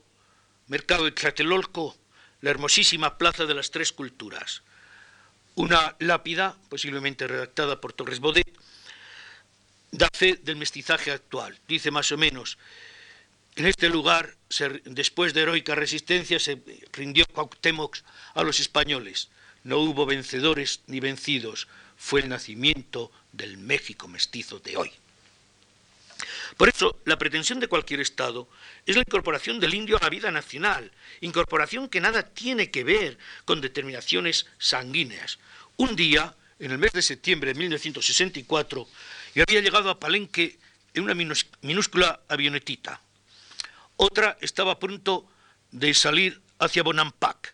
[0.67, 1.95] mercado de Tlatelolco,
[2.41, 4.61] la hermosísima Plaza de las Tres Culturas.
[5.55, 8.45] Una lápida, posiblemente redactada por Torres Bodet,
[9.91, 11.57] da fe del mestizaje actual.
[11.65, 12.57] Dice más o menos,
[13.55, 14.35] en este lugar,
[14.83, 17.99] después de heroica resistencia, se rindió Cuauhtémoc
[18.33, 19.29] a los españoles.
[19.63, 21.69] No hubo vencedores ni vencidos.
[21.95, 24.91] Fue el nacimiento del México mestizo de hoy.
[26.57, 28.47] Por eso, la pretensión de cualquier Estado
[28.85, 33.17] es la incorporación del indio a la vida nacional, incorporación que nada tiene que ver
[33.45, 35.39] con determinaciones sanguíneas.
[35.77, 38.87] Un día, en el mes de septiembre de 1964,
[39.33, 40.57] yo había llegado a Palenque
[40.93, 41.13] en una
[41.61, 43.01] minúscula avionetita.
[43.97, 45.29] Otra estaba a punto
[45.71, 47.53] de salir hacia Bonampak.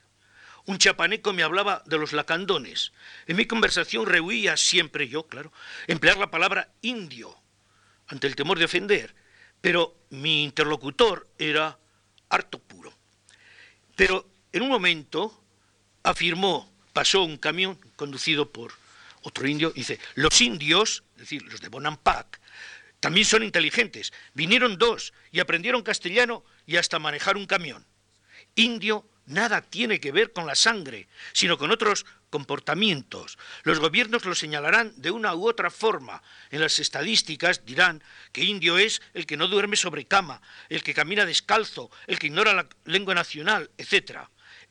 [0.65, 2.91] Un chapaneco me hablaba de los lacandones.
[3.25, 5.51] En mi conversación rehuía siempre yo, claro,
[5.88, 7.40] emplear la palabra indio
[8.12, 9.15] ante el temor de ofender,
[9.62, 11.80] pero mi interlocutor era
[12.30, 12.93] harto puro.
[13.95, 15.41] Pero en un momento
[16.04, 18.74] afirmó, pasó un camión conducido por
[19.21, 22.39] otro indio, dice, los indios, es decir, los de Bonampak,
[23.00, 24.12] también son inteligentes.
[24.34, 27.86] Vinieron dos y aprendieron castellano y hasta manejar un camión.
[28.56, 33.38] Indio nada tiene que ver con la sangre, sino con otros comportamientos.
[33.62, 36.24] Los gobiernos lo señalarán de una u otra forma.
[36.50, 40.96] En las estadísticas dirán que indio es el que no duerme sobre cama, el que
[40.96, 44.22] camina descalzo, el que ignora la lengua nacional, etc.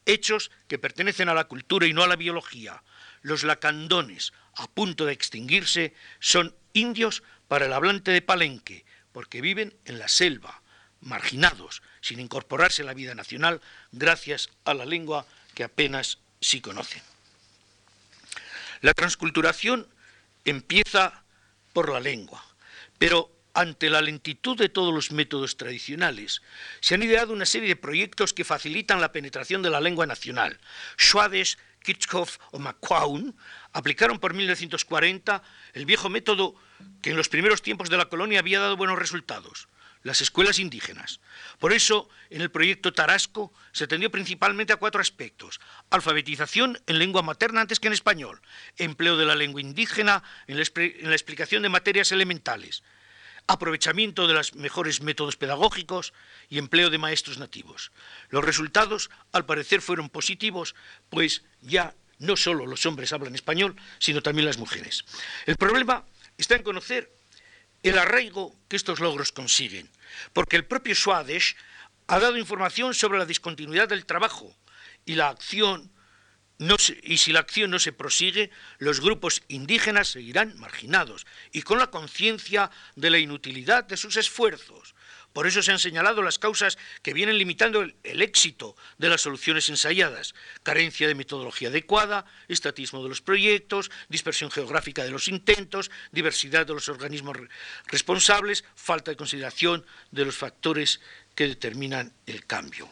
[0.07, 2.83] Hechos que pertenecen a la cultura y no a la biología.
[3.23, 9.77] Los lacandones, a punto de extinguirse, son indios para el hablante de Palenque, porque viven
[9.85, 10.63] en la selva,
[11.01, 13.61] marginados, sin incorporarse a la vida nacional,
[13.93, 17.10] gracias a la lengua que apenas sí conocen.
[18.81, 19.89] La transculturación
[20.45, 21.25] empieza
[21.73, 22.45] por la lengua,
[22.99, 26.41] pero ante la lentitud de todos los métodos tradicionales,
[26.81, 30.61] se han ideado una serie de proyectos que facilitan la penetración de la lengua nacional.
[30.99, 33.37] Schwades, Kitschhoff o McQuown
[33.73, 36.55] aplicaron por 1940 el viejo método
[37.03, 39.69] que en los primeros tiempos de la colonia había dado buenos resultados,
[40.03, 41.21] las escuelas indígenas.
[41.59, 45.61] Por eso, en el proyecto Tarasco se atendió principalmente a cuatro aspectos.
[45.91, 48.41] Alfabetización en lengua materna antes que en español,
[48.77, 52.83] empleo de la lengua indígena en la, explicación de materias elementales,
[53.47, 56.13] aprovechamiento de los mejores métodos pedagógicos
[56.49, 57.93] y empleo de maestros nativos.
[58.31, 60.75] Los resultados, al parecer, fueron positivos,
[61.11, 65.05] pues ya no solo los hombres hablan español, sino también las mujeres.
[65.47, 66.05] El problema
[66.39, 67.20] está en conocer
[67.83, 69.89] el arraigo que estos logros consiguen,
[70.33, 71.57] porque el propio Swadesh
[72.07, 74.55] ha dado información sobre la discontinuidad del trabajo
[75.05, 75.91] y la acción
[77.03, 81.87] y si la acción no se prosigue, los grupos indígenas seguirán marginados y con la
[81.87, 84.95] conciencia de la inutilidad de sus esfuerzos.
[85.33, 89.69] Por eso se han señalado las causas que vienen limitando el, éxito de las soluciones
[89.69, 90.35] ensayadas.
[90.65, 96.75] Carencia de metodología adecuada, estatismo de los proyectos, dispersión geográfica de los intentos, diversidad de
[96.75, 97.37] los organismos
[97.87, 101.01] responsables, falta de consideración de los factores
[101.37, 102.91] que determinan el cambio.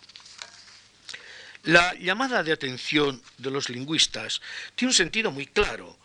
[1.65, 4.41] La llamada de atención de los lingüistas
[4.77, 5.99] tiene un sentido muy claro,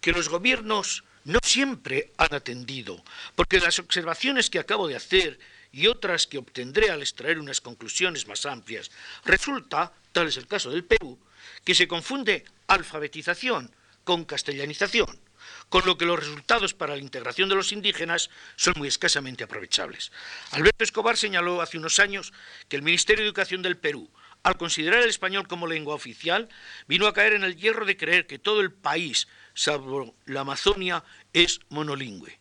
[0.00, 5.38] que los gobiernos no siempre han atendido, porque las observaciones que acabo de hacer
[5.72, 8.90] y otras que obtendré al extraer unas conclusiones más amplias,
[9.24, 11.18] resulta, tal es el caso del Perú,
[11.64, 15.20] que se confunde alfabetización con castellanización,
[15.68, 20.10] con lo que los resultados para la integración de los indígenas son muy escasamente aprovechables.
[20.50, 22.32] Alberto Escobar señaló hace unos años
[22.68, 24.10] que el Ministerio de Educación del Perú,
[24.42, 26.48] al considerar el español como lengua oficial,
[26.88, 31.04] vino a caer en el hierro de creer que todo el país, salvo la Amazonia,
[31.32, 32.39] es monolingüe.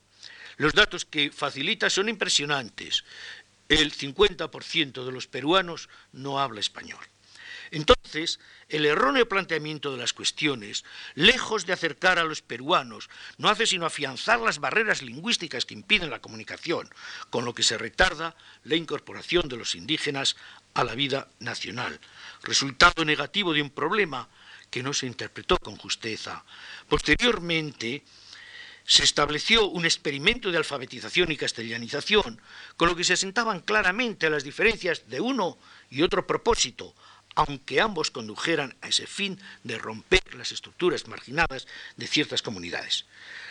[0.59, 3.05] Los datos que facilita son impresionantes.
[3.69, 6.99] El 50% de los peruanos no habla español.
[7.71, 10.83] Entonces, el erróneo planteamiento de las cuestiones,
[11.15, 16.09] lejos de acercar a los peruanos, no hace sino afianzar las barreras lingüísticas que impiden
[16.09, 16.89] la comunicación,
[17.29, 20.35] con lo que se retarda la incorporación de los indígenas
[20.73, 22.01] a la vida nacional,
[22.43, 24.27] resultado negativo de un problema
[24.69, 26.43] que no se interpretó con justeza.
[26.89, 28.03] Posteriormente,
[28.85, 32.41] se estableció un experimento de alfabetización y castellanización,
[32.77, 35.57] con lo que se asentaban claramente las diferencias de uno
[35.89, 36.95] y otro propósito,
[37.35, 43.05] aunque ambos condujeran a ese fin de romper las estructuras marginadas de ciertas comunidades.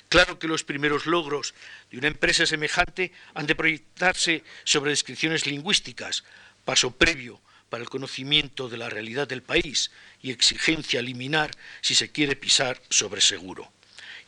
[0.09, 1.55] Claro que los primeros logros
[1.91, 6.25] de una empresa semejante han de proyectarse sobre descripciones lingüísticas,
[6.65, 9.91] paso previo para el conocimiento de la realidad del país
[10.23, 13.71] y exigencia liminar si se quiere pisar sobre seguro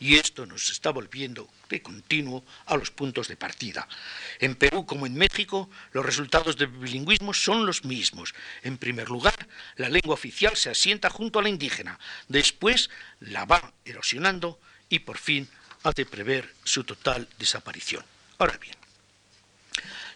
[0.00, 3.86] y esto nos está volviendo de continuo a los puntos de partida.
[4.38, 8.34] En Perú como en México, los resultados del bilingüismo son los mismos.
[8.62, 12.88] En primer lugar, la lengua oficial se asienta junto a la indígena, después
[13.20, 14.58] la va erosionando
[14.88, 15.48] y por fin
[15.82, 18.04] hace prever su total desaparición.
[18.38, 18.76] Ahora bien,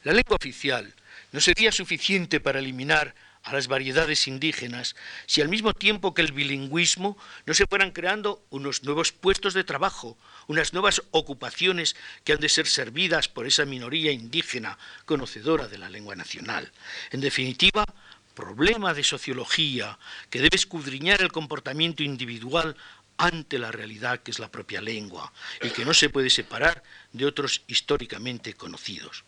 [0.03, 0.95] la lengua oficial
[1.33, 6.33] no sería suficiente para eliminar a las variedades indígenas si al mismo tiempo que el
[6.33, 12.41] bilingüismo no se fueran creando unos nuevos puestos de trabajo, unas nuevas ocupaciones que han
[12.41, 16.73] de ser servidas por esa minoría indígena conocedora de la lengua nacional.
[17.11, 17.85] En definitiva,
[18.35, 19.99] problema de sociología
[20.31, 22.77] que debe escudriñar el comportamiento individual
[23.17, 27.27] ante la realidad que es la propia lengua y que no se puede separar de
[27.27, 29.25] otros históricamente conocidos.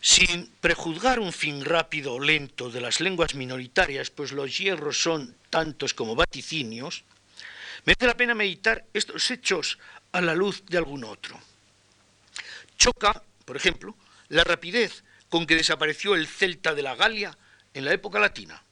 [0.00, 5.34] Sin prejuzgar un fin rápido o lento de las lenguas minoritarias, pues los hierros son
[5.50, 7.04] tantos como vaticinios,
[7.84, 9.78] merece la pena meditar estos hechos
[10.12, 11.38] a la luz de algún otro.
[12.78, 13.96] Choca, por ejemplo,
[14.28, 17.36] la rapidez con que desapareció el celta de la Galia
[17.74, 18.62] en la época latina.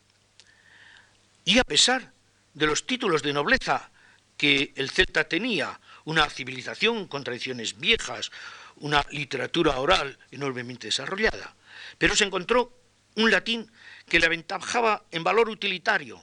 [1.44, 2.12] Y a pesar
[2.54, 3.90] de los títulos de nobleza
[4.36, 8.30] que el celta tenía, una civilización con tradiciones viejas,
[8.76, 11.54] una literatura oral enormemente desarrollada,
[11.98, 12.72] pero se encontró
[13.14, 13.70] un latín
[14.08, 16.22] que le aventajaba en valor utilitario,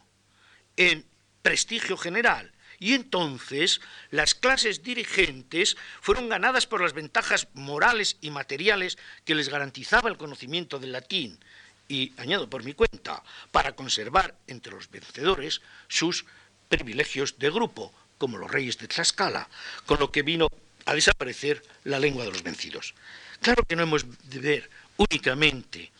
[0.77, 1.05] en
[1.41, 8.97] prestigio general, y entonces las clases dirigentes fueron ganadas por las ventajas morales y materiales
[9.25, 11.39] que les garantizaba el conocimiento del latín,
[11.87, 16.25] y, añado por mi cuenta, para conservar entre los vencedores sus
[16.69, 19.49] privilegios de grupo, como los reyes de Tlaxcala,
[19.85, 20.47] con lo que vino
[20.85, 22.93] a desaparecer la lengua de los vencidos.
[23.41, 25.91] Claro que no hemos de ver únicamente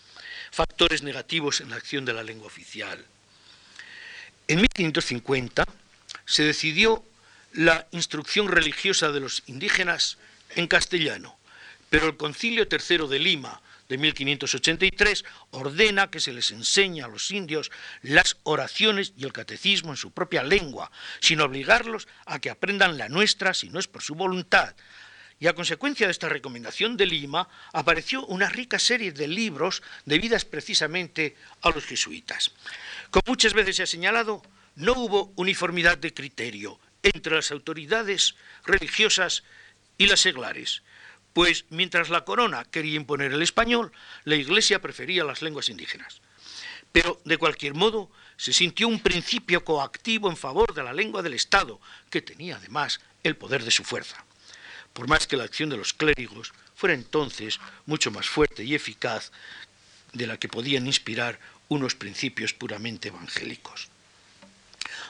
[0.51, 3.03] factores negativos en la acción de la lengua oficial.
[4.47, 5.65] En 1550
[6.25, 7.03] se decidió
[7.53, 10.17] la instrucción religiosa de los indígenas
[10.55, 11.37] en castellano,
[11.89, 17.31] pero el Concilio III de Lima de 1583 ordena que se les enseñe a los
[17.31, 22.97] indios las oraciones y el catecismo en su propia lengua, sin obligarlos a que aprendan
[22.97, 24.75] la nuestra si no es por su voluntad.
[25.39, 30.45] Y a consecuencia de esta recomendación de Lima, apareció una rica serie de libros debidas
[30.45, 32.51] precisamente a los jesuitas.
[33.11, 34.41] Como muchas veces se ha señalado,
[34.75, 39.43] no hubo uniformidad de criterio entre las autoridades religiosas
[39.97, 40.81] y las seglares
[41.33, 43.91] pues mientras la corona quería imponer el español,
[44.23, 46.21] la Iglesia prefería las lenguas indígenas.
[46.91, 51.33] Pero, de cualquier modo, se sintió un principio coactivo en favor de la lengua del
[51.33, 54.23] Estado, que tenía además el poder de su fuerza.
[54.93, 59.31] Por más que la acción de los clérigos fuera entonces mucho más fuerte y eficaz
[60.13, 63.87] de la que podían inspirar unos principios puramente evangélicos.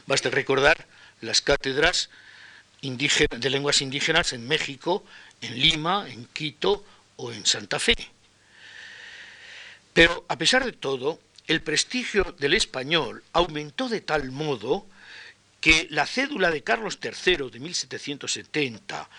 [0.08, 0.88] Basta recordar
[1.20, 2.10] las cátedras
[2.84, 5.06] de lenguas indígenas en México
[5.40, 6.84] en Lima, en Quito
[7.16, 7.96] o en Santa Fe.
[9.94, 14.86] Pero a pesar de todo, el prestigio del español aumentó de tal modo
[15.62, 19.10] que la cédula de Carlos III de 1770,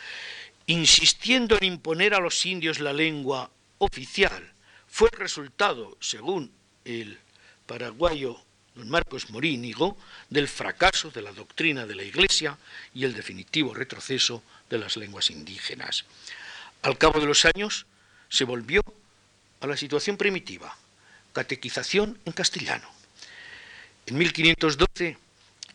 [0.66, 4.52] insistiendo en imponer a los indios la lengua oficial,
[4.88, 6.52] fue el resultado, según
[6.84, 7.18] el
[7.66, 8.38] paraguayo
[8.74, 9.96] don Marcos Morínigo,
[10.30, 12.58] del fracaso de la doctrina de la Iglesia
[12.92, 16.04] y el definitivo retroceso de las lenguas indígenas.
[16.82, 17.86] Al cabo de los años
[18.28, 18.82] se volvió
[19.60, 20.76] a la situación primitiva,
[21.32, 22.88] catequización en castellano.
[24.06, 25.16] En 1512,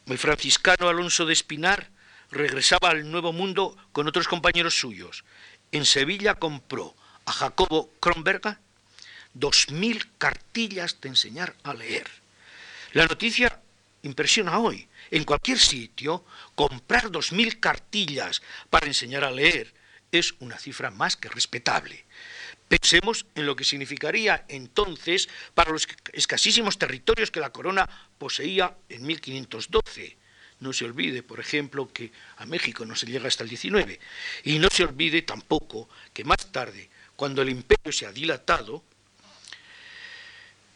[0.08, 1.90] el franciscano Alonso de Espinar
[2.32, 5.24] regresaba al Nuevo Mundo con otros compañeros suyos.
[5.72, 6.94] En Sevilla compró
[7.26, 8.60] a Jacobo Kronberga
[9.34, 12.08] dos mil cartillas de enseñar a leer.
[12.94, 13.62] La noticia
[14.04, 14.88] impresiona hoy.
[15.12, 16.26] En cualquier sitio,
[16.56, 19.74] comprar 2.000 cartillas para enseñar a leer
[20.12, 22.06] es una cifra más que respetable.
[22.68, 27.88] Pensemos en lo que significaría entonces para los escasísimos territorios que la corona
[28.18, 30.18] poseía en 1512.
[30.60, 34.00] No se olvide, por ejemplo, que a México no se llega hasta el 19.
[34.44, 38.84] Y no se olvide tampoco que más tarde, cuando el imperio se ha dilatado,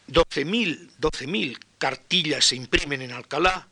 [0.08, 1.26] 12.000 12
[1.84, 3.68] cartillas se imprimen en Alcalá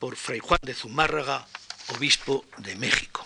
[0.00, 1.46] por Fray Juan de Zumárraga,
[1.94, 3.24] obispo de México.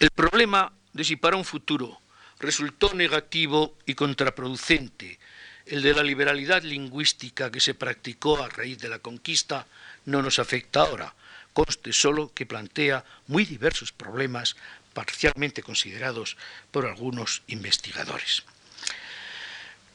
[0.00, 2.00] El problema de si para un futuro
[2.40, 5.20] resultó negativo y contraproducente.
[5.64, 9.68] El de la liberalidad lingüística que se practicó a raíz de la conquista
[10.06, 11.14] no nos afecta ahora.
[11.52, 14.56] Conste solo que plantea muy diversos problemas
[14.92, 16.36] parcialmente considerados
[16.72, 18.42] por algunos investigadores.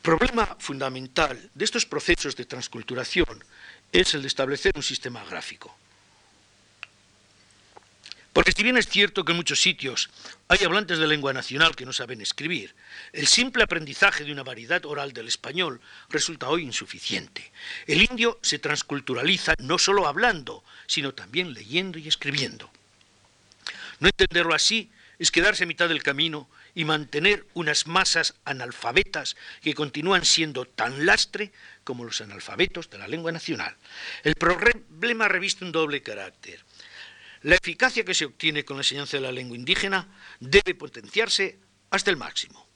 [0.06, 3.44] Problema fundamental de estos procesos de transculturación
[3.92, 5.76] es el de establecer un sistema gráfico.
[8.32, 10.12] Porque si bien es cierto que en muchos sitios
[10.48, 12.76] hay hablantes de lengua nacional que no saben escribir,
[13.14, 17.52] el simple aprendizaje de una variedad oral del español resulta hoy insuficiente.
[17.88, 22.70] El indio se transculturaliza no solo hablando, sino también leyendo y escribiendo.
[24.00, 29.74] No entenderlo así es quedarse a mitad del camino y mantener unas masas analfabetas que
[29.74, 31.54] continúan siendo tan lastre
[31.86, 33.76] como los analfabetos de la lengua nacional.
[34.24, 36.64] El problema reviste un doble carácter.
[37.44, 40.10] La eficacia que se obtiene con la enseñanza de la lengua indígena
[40.42, 41.60] debe potenciarse
[41.92, 42.68] hasta el máximo.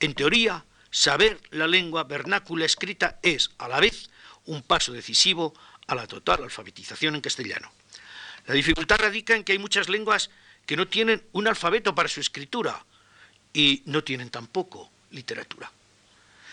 [0.00, 4.10] En teoría, saber la lengua vernácula escrita es, a la vez,
[4.44, 5.54] un paso decisivo
[5.86, 7.70] a la total alfabetización en castellano.
[8.46, 10.30] La dificultad radica en que hay muchas lenguas
[10.66, 12.84] que no tienen un alfabeto para su escritura
[13.56, 15.72] y no tienen tampoco literatura.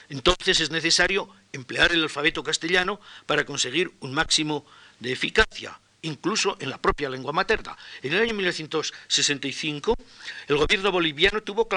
[0.07, 4.65] Entonces es necesario emplear el alfabeto castellano para conseguir un máximo
[5.01, 7.77] de eficacia incluso en la propia lengua materna.
[8.01, 9.95] En el año 1965,
[10.47, 11.67] el gobierno boliviano tuvo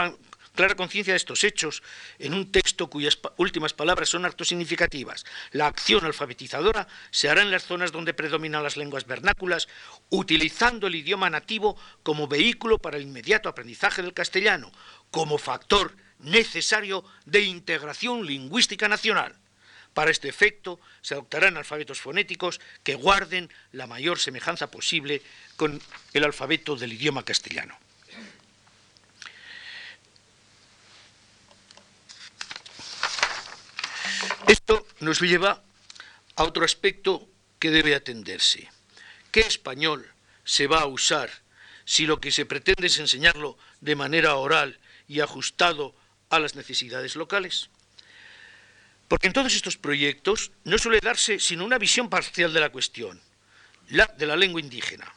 [0.56, 1.84] clara conciencia de estos hechos
[2.18, 5.24] en un texto cuyas últimas palabras son harto significativas.
[5.52, 9.68] La acción alfabetizadora se hará en las zonas donde predominan las lenguas vernáculas,
[10.10, 14.72] utilizando el idioma nativo como vehículo para el inmediato aprendizaje del castellano,
[15.12, 19.36] como factor necesario de integración lingüística nacional.
[19.94, 25.22] Para este efecto se adoptarán alfabetos fonéticos que guarden la mayor semejanza posible
[25.56, 25.80] con
[26.12, 27.78] el alfabeto del idioma castellano.
[34.46, 35.64] Esto nos lleva
[36.36, 37.28] a otro aspecto
[37.58, 38.70] que debe atenderse.
[39.32, 40.06] ¿Qué español
[40.44, 41.30] se va a usar
[41.84, 44.78] si lo que se pretende es enseñarlo de manera oral
[45.08, 45.96] y ajustado
[46.30, 47.70] a las necesidades locales?
[49.08, 53.20] Porque en todos estos proyectos no suele darse sino una visión parcial de la cuestión,
[53.88, 55.12] la de la lengua indígena.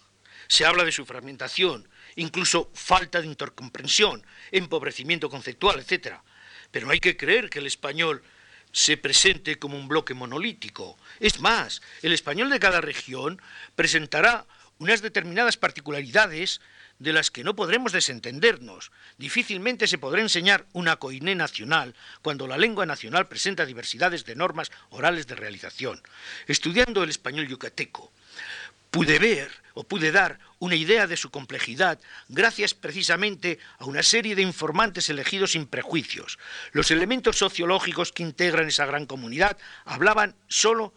[0.47, 6.15] Se habla de su fragmentación, incluso falta de intercomprensión, empobrecimiento conceptual, etc.
[6.71, 8.23] Pero no hay que creer que el español
[8.71, 10.97] se presente como un bloque monolítico.
[11.19, 13.41] Es más, el español de cada región
[13.75, 14.45] presentará
[14.77, 16.61] unas determinadas particularidades
[16.99, 18.91] de las que no podremos desentendernos.
[19.17, 24.71] Difícilmente se podrá enseñar una coiné nacional cuando la lengua nacional presenta diversidades de normas
[24.89, 26.01] orales de realización.
[26.47, 28.11] Estudiando el español yucateco,
[28.91, 29.49] pude ver
[29.79, 35.09] o pude dar una idea de su complejidad gracias precisamente a una serie de informantes
[35.09, 36.37] elegidos sin prejuicios.
[36.73, 40.93] Los elementos sociológicos que integran esa gran comunidad hablaban solo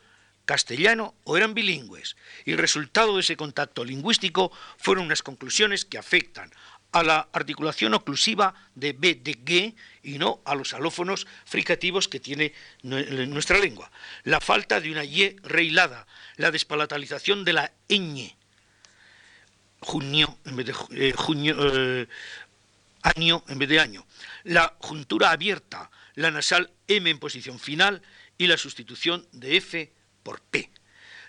[0.47, 2.16] castellano o eran bilingües.
[2.45, 6.51] Y el resultado de ese contacto lingüístico fueron unas conclusiones que afectan
[6.91, 12.18] a la articulación oclusiva de B de G y no a los alófonos fricativos que
[12.18, 12.53] tiene
[12.83, 13.93] nuestra lengua.
[14.24, 18.35] La falta de una Y reilada, la despalatalización de la ñ,
[19.83, 22.09] junio en vez de eh, junio, eh,
[23.03, 24.07] año en vez de año,
[24.45, 28.03] la juntura abierta, la nasal M en posición final
[28.39, 30.70] y la sustitución de F por P.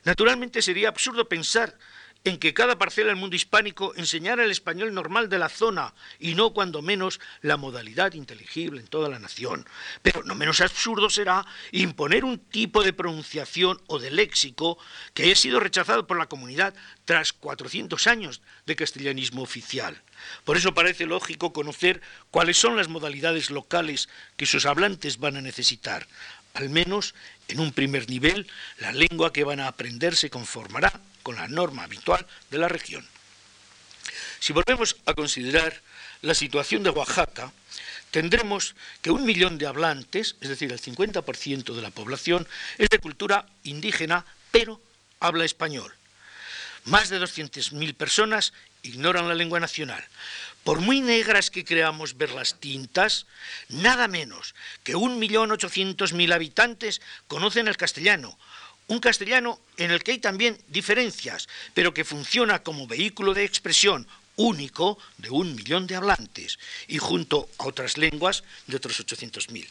[0.04, 1.78] Naturalmente sería absurdo pensar
[2.26, 6.36] en que cada parcela del mundo hispánico enseñara el español normal de la zona y
[6.36, 9.68] no cuando menos la modalidad inteligible en toda la nación.
[10.02, 14.78] Pero no menos absurdo será imponer un tipo de pronunciación o de léxico
[15.14, 20.02] que haya sido rechazado por la comunidad tras 400 años de castellanismo oficial.
[20.46, 22.02] Por eso parece lógico conocer
[22.32, 24.08] cuáles son las modalidades locales
[24.38, 26.08] que sus hablantes van a necesitar.
[26.54, 27.16] Al menos
[27.50, 28.48] en un primer nivel,
[28.78, 33.08] la lengua que van a aprender se conformará con la norma habitual de la región.
[34.40, 35.82] Si volvemos a considerar
[36.22, 37.52] la situación de Oaxaca,
[38.12, 42.48] tendremos que un millón de hablantes, es decir, el 50% de la población,
[42.78, 44.80] es de cultura indígena, pero
[45.20, 45.94] habla español.
[46.86, 48.54] Más de 200.000 personas
[48.84, 50.04] ignoran la lengua nacional.
[50.64, 53.26] Por muy negras que creamos ver las tintas,
[53.70, 58.38] nada menos que 1.800.000 habitantes conocen el castellano,
[58.88, 64.08] un castellano en el que hay también diferencias, pero que funciona como vehículo de expresión
[64.36, 69.68] único de un millón de hablantes y junto a otras lenguas de otros 800.000.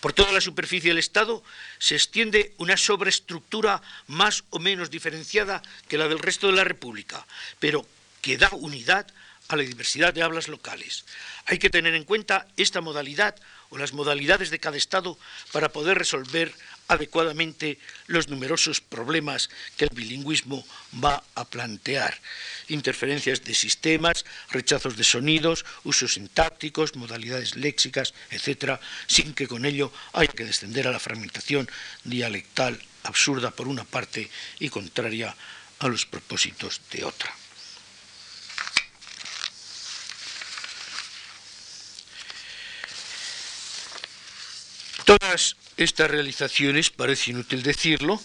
[0.00, 1.42] Por toda la superficie del Estado
[1.78, 7.26] se extiende una sobreestructura más o menos diferenciada que la del resto de la República,
[7.58, 7.86] pero
[8.20, 9.06] que da unidad
[9.48, 11.04] a la diversidad de hablas locales.
[11.46, 13.36] Hay que tener en cuenta esta modalidad
[13.70, 15.18] o las modalidades de cada Estado
[15.52, 16.52] para poder resolver
[16.88, 20.66] adecuadamente los numerosos problemas que el bilingüismo
[21.02, 22.20] va a plantear.
[22.68, 29.92] Interferencias de sistemas, rechazos de sonidos, usos sintácticos, modalidades léxicas, etc., sin que con ello
[30.12, 31.68] haya que descender a la fragmentación
[32.04, 35.34] dialectal absurda por una parte y contraria
[35.78, 37.34] a los propósitos de otra.
[45.04, 48.20] Todas estas realizaciones, parece inútil decirlo,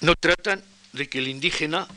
[0.00, 1.88] no tratan de que el indígena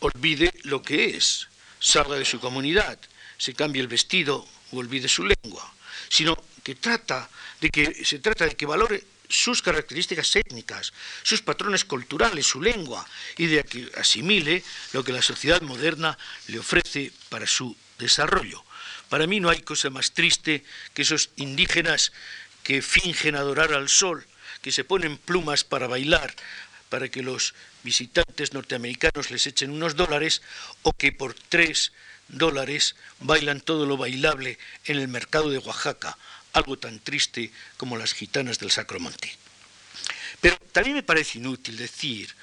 [0.00, 1.48] olvide lo que es,
[1.80, 2.98] salga de su comunidad,
[3.38, 5.72] se cambie el vestido o olvide su lengua,
[6.08, 10.92] sino que trata de que se trata de que valore sus características étnicas,
[11.22, 13.06] sus patrones culturales, su lengua,
[13.36, 18.64] y de que asimile lo que la sociedad moderna le ofrece para su desarrollo.
[19.08, 20.64] Para mí no hay cosa más triste
[20.94, 22.12] que esos indígenas
[22.68, 24.26] que fingen adorar al sol,
[24.60, 26.36] que se ponen plumas para bailar,
[26.92, 30.42] para que los visitantes norteamericanos les echen unos dólares,
[30.84, 31.96] o que por tres
[32.28, 32.92] dólares
[33.24, 36.18] bailan todo lo bailable en el mercado de Oaxaca,
[36.52, 39.32] algo tan triste como las gitanas del Sacromonte.
[40.42, 42.36] Pero también me parece inútil decir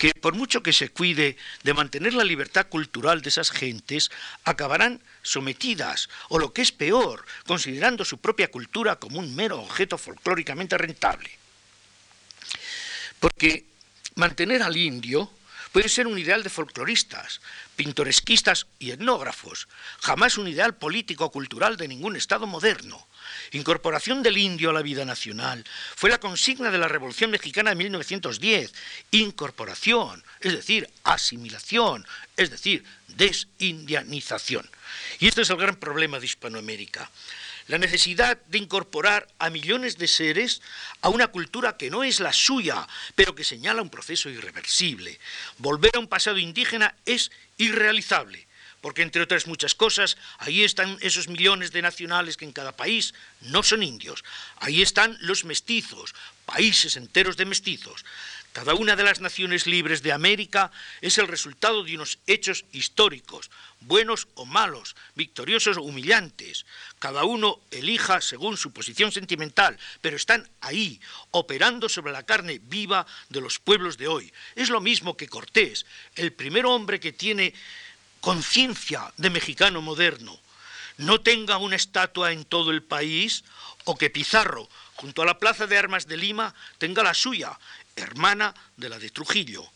[0.00, 4.10] que por mucho que se cuide de mantener la libertad cultural de esas gentes,
[4.44, 9.98] acabarán sometidas, o lo que es peor, considerando su propia cultura como un mero objeto
[9.98, 11.30] folclóricamente rentable.
[13.18, 13.66] Porque
[14.14, 15.30] mantener al indio
[15.72, 17.40] puede ser un ideal de folcloristas,
[17.76, 19.68] pintoresquistas y etnógrafos,
[20.00, 23.06] jamás un ideal político o cultural de ningún Estado moderno.
[23.52, 25.64] Incorporación del indio a la vida nacional
[25.94, 28.72] fue la consigna de la Revolución Mexicana de 1910.
[29.12, 32.06] Incorporación, es decir, asimilación,
[32.36, 34.68] es decir, desindianización.
[35.18, 37.10] Y este es el gran problema de Hispanoamérica.
[37.70, 40.60] La necesidad de incorporar a millones de seres
[41.02, 45.20] a una cultura que no es la suya, pero que señala un proceso irreversible.
[45.58, 48.48] Volver a un pasado indígena es irrealizable
[48.80, 53.12] porque entre otras muchas cosas, ahí están esos millones de nacionales que en cada país
[53.42, 54.24] no son indios,
[54.56, 56.14] ahí están los mestizos,
[56.46, 58.06] países enteros de mestizos.
[58.52, 63.48] Cada una de las naciones libres de América es el resultado de unos hechos históricos,
[63.80, 66.66] buenos o malos, victoriosos o humillantes.
[66.98, 73.06] Cada uno elija según su posición sentimental, pero están ahí, operando sobre la carne viva
[73.28, 74.32] de los pueblos de hoy.
[74.56, 75.86] Es lo mismo que Cortés,
[76.16, 77.54] el primer hombre que tiene
[78.20, 80.40] conciencia de mexicano moderno
[81.00, 83.44] no tenga una estatua en todo el país
[83.84, 87.58] o que Pizarro, junto a la Plaza de Armas de Lima, tenga la suya,
[88.04, 89.70] hermana de la de Trujillo,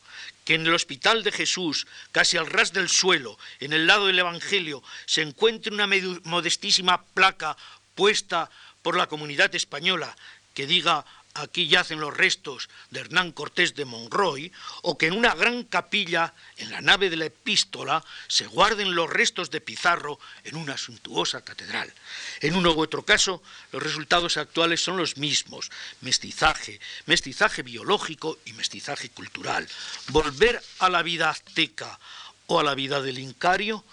[0.45, 4.19] que en el Hospital de Jesús, casi al ras del suelo, en el lado del
[4.19, 5.89] Evangelio, se encuentre una
[6.25, 7.57] modestísima placa
[7.95, 8.51] puesta
[8.83, 10.15] por la comunidad española
[10.53, 11.05] que diga
[11.35, 16.33] aquí yacen los restos de Hernán Cortés de Monroy, o que en una gran capilla,
[16.57, 21.43] en la nave de la epístola, se guarden los restos de Pizarro en una suntuosa
[21.43, 21.93] catedral.
[22.41, 25.71] En uno u otro caso, los resultados actuales son los mismos,
[26.01, 29.69] mestizaje, mestizaje biológico y mestizaje cultural.
[30.09, 31.99] Volver a la vida azteca
[32.47, 33.85] o a la vida del Incario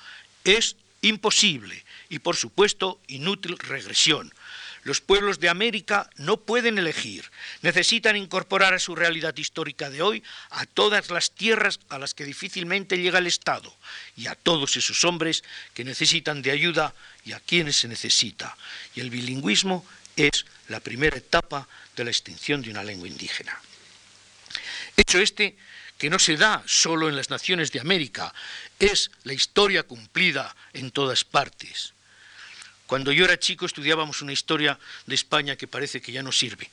[0.44, 4.32] es imposible y, por supuesto, inútil regresión
[4.84, 7.30] los pueblos de América no pueden elegir,
[7.62, 12.26] necesitan incorporar a su realidad histórica de hoy a todas las tierras a las que
[12.26, 13.74] difícilmente llega el Estado
[14.18, 18.58] y a todos esos hombres que necesitan de ayuda y a quienes se necesita.
[18.96, 23.58] Y el bilingüismo es la primera etapa de la extinción de una lengua indígena.
[24.98, 25.58] Hecho este,
[25.98, 28.34] que no se da solo en las naciones de América,
[28.80, 31.94] es la historia cumplida en todas partes.
[32.92, 36.70] Cuando yo era chico estudiábamos una historia de España que parece que ya no sirve.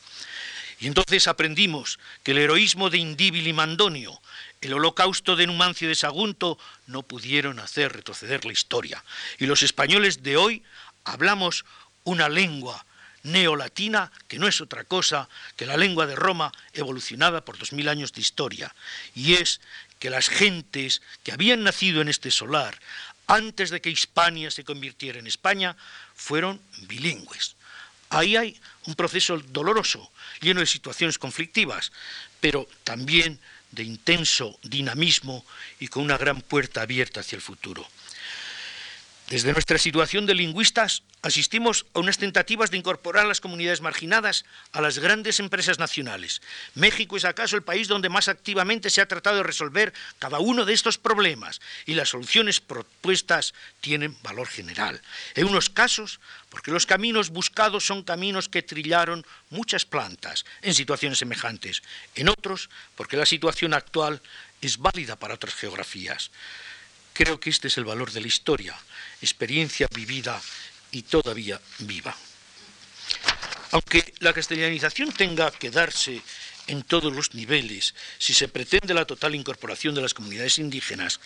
[0.80, 4.20] Y entonces aprendimos que el heroísmo de Indíbil y Mandonio,
[4.60, 6.58] el holocausto de Numancio y de Sagunto
[6.88, 9.04] no pudieron hacer retroceder la historia.
[9.38, 10.64] Y los españoles de hoy
[11.04, 11.64] hablamos
[12.02, 12.84] una lengua
[13.22, 17.88] neolatina que no es otra cosa que la lengua de Roma evolucionada por dos mil
[17.88, 18.74] años de historia,
[19.14, 19.60] y es
[19.98, 22.78] que las gentes que habían nacido en este solar
[23.28, 25.76] antes de que Hispania se convirtiera en España
[26.14, 27.54] fueron bilingües.
[28.10, 30.10] Ahí hay un proceso doloroso,
[30.40, 31.92] lleno de situaciones conflictivas,
[32.40, 33.38] pero también
[33.70, 35.44] de intenso dinamismo
[35.78, 37.86] y con una gran puerta abierta hacia el futuro.
[39.28, 44.46] Desde nuestra situación de lingüistas asistimos a unas tentativas de incorporar a las comunidades marginadas
[44.72, 46.40] a las grandes empresas nacionales.
[46.74, 50.64] México es acaso el país donde más activamente se ha tratado de resolver cada uno
[50.64, 53.52] de estos problemas y las soluciones propuestas
[53.82, 54.98] tienen valor general.
[55.34, 61.18] En unos casos, porque los caminos buscados son caminos que trillaron muchas plantas en situaciones
[61.18, 61.82] semejantes.
[62.14, 64.22] En otros, porque la situación actual
[64.62, 66.30] es válida para otras geografías.
[67.18, 68.78] Creo que este es el valor de la historia,
[69.20, 70.40] experiencia vivida
[70.92, 72.16] y todavía viva.
[73.72, 76.22] Aunque la castellanización tenga que darse
[76.68, 81.18] en todos los niveles, si se pretende la total incorporación de las comunidades indígenas,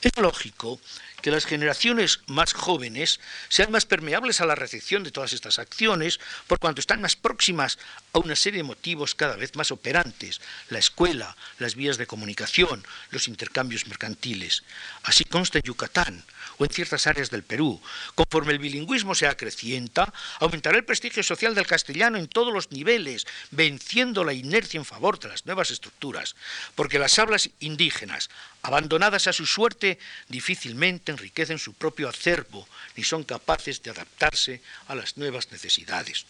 [0.00, 0.80] es lógico
[1.22, 6.20] que las generaciones más jóvenes sean más permeables a la recepción de todas estas acciones,
[6.46, 7.78] por cuanto están más próximas
[8.12, 12.84] a una serie de motivos cada vez más operantes, la escuela, las vías de comunicación,
[13.10, 14.62] los intercambios mercantiles.
[15.02, 16.24] Así consta en Yucatán,
[16.58, 17.80] o en ciertas áreas del Perú.
[18.14, 23.26] Conforme el bilingüismo se acrecienta, aumentará el prestigio social del castellano en todos los niveles,
[23.50, 26.36] venciendo la inercia en favor de las nuevas estructuras,
[26.74, 28.28] porque las hablas indígenas,
[28.62, 29.98] abandonadas a su suerte,
[30.28, 36.26] difícilmente enriquecen su propio acervo ni son capaces de adaptarse a las nuevas necesidades.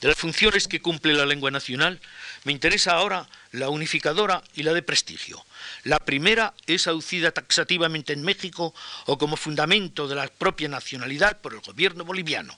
[0.00, 2.00] De las funciones que cumple la lengua nacional,
[2.42, 5.44] me interesa ahora la unificadora y la de prestigio.
[5.84, 8.74] La primera es aducida taxativamente en México
[9.06, 12.54] o como fundamento de la propia nacionalidad por el gobierno boliviano.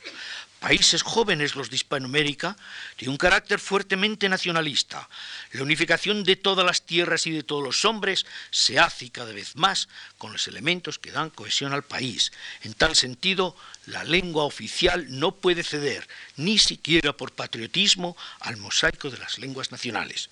[0.67, 2.57] Países jóvenes, los de Hispanoamérica,
[2.99, 5.09] de un carácter fuertemente nacionalista.
[5.53, 9.55] La unificación de todas las tierras y de todos los hombres se hace cada vez
[9.55, 9.87] más
[10.19, 12.33] con los elementos que dan cohesión al país.
[12.65, 13.57] En tal sentido,
[13.87, 19.71] la lengua oficial no puede ceder, ni siquiera por patriotismo, al mosaico de las lenguas
[19.71, 20.31] nacionales.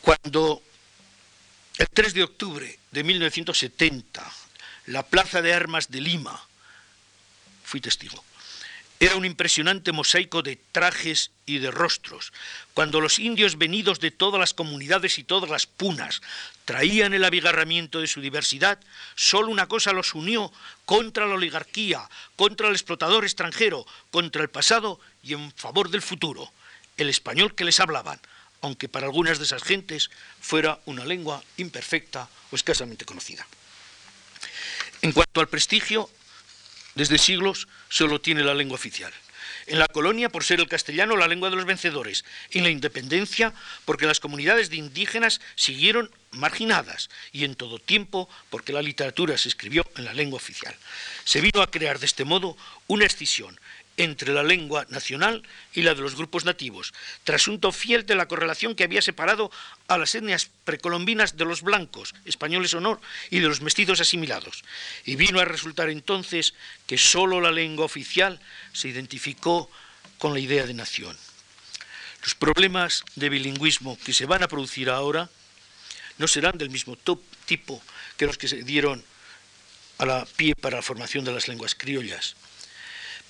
[0.00, 0.60] Cuando
[1.76, 4.28] el 3 de octubre de 1970
[4.86, 6.47] la Plaza de Armas de Lima,
[7.68, 8.24] fui testigo,
[9.00, 12.32] era un impresionante mosaico de trajes y de rostros,
[12.74, 16.20] cuando los indios venidos de todas las comunidades y todas las punas
[16.64, 18.80] traían el abigarramiento de su diversidad,
[19.14, 20.50] solo una cosa los unió
[20.84, 26.50] contra la oligarquía, contra el explotador extranjero, contra el pasado y en favor del futuro,
[26.96, 28.18] el español que les hablaban,
[28.62, 30.10] aunque para algunas de esas gentes
[30.40, 33.46] fuera una lengua imperfecta o escasamente conocida.
[35.02, 36.10] En cuanto al prestigio,
[36.98, 39.12] desde siglos solo tiene la lengua oficial.
[39.68, 42.24] En la colonia, por ser el castellano la lengua de los vencedores.
[42.50, 47.08] En la independencia, porque las comunidades de indígenas siguieron marginadas.
[47.30, 50.74] Y en todo tiempo, porque la literatura se escribió en la lengua oficial.
[51.24, 52.56] Se vino a crear de este modo
[52.88, 53.60] una escisión
[53.98, 55.42] entre la lengua nacional
[55.74, 56.94] y la de los grupos nativos,
[57.24, 59.50] trasunto fiel de la correlación que había separado
[59.88, 64.64] a las etnias precolombinas de los blancos, españoles o no, y de los mestizos asimilados.
[65.04, 66.54] Y vino a resultar entonces
[66.86, 68.40] que sólo la lengua oficial
[68.72, 69.68] se identificó
[70.18, 71.16] con la idea de nación.
[72.22, 75.28] Los problemas de bilingüismo que se van a producir ahora
[76.18, 76.96] no serán del mismo
[77.46, 77.82] tipo
[78.16, 79.04] que los que se dieron
[79.98, 82.36] a la pie para la formación de las lenguas criollas.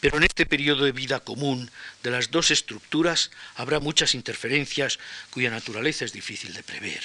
[0.00, 1.70] Pero en este periodo de vida común
[2.02, 4.98] de las dos estructuras habrá muchas interferencias
[5.30, 7.02] cuya naturaleza es difícil de prever.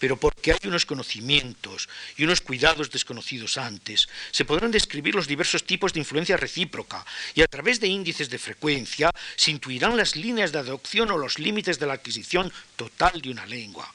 [0.00, 5.64] Pero porque hay unos conocimientos y unos cuidados desconocidos antes, se podrán describir los diversos
[5.64, 10.50] tipos de influencia recíproca y a través de índices de frecuencia se intuirán las líneas
[10.50, 13.92] de adopción o los límites de la adquisición total de una lengua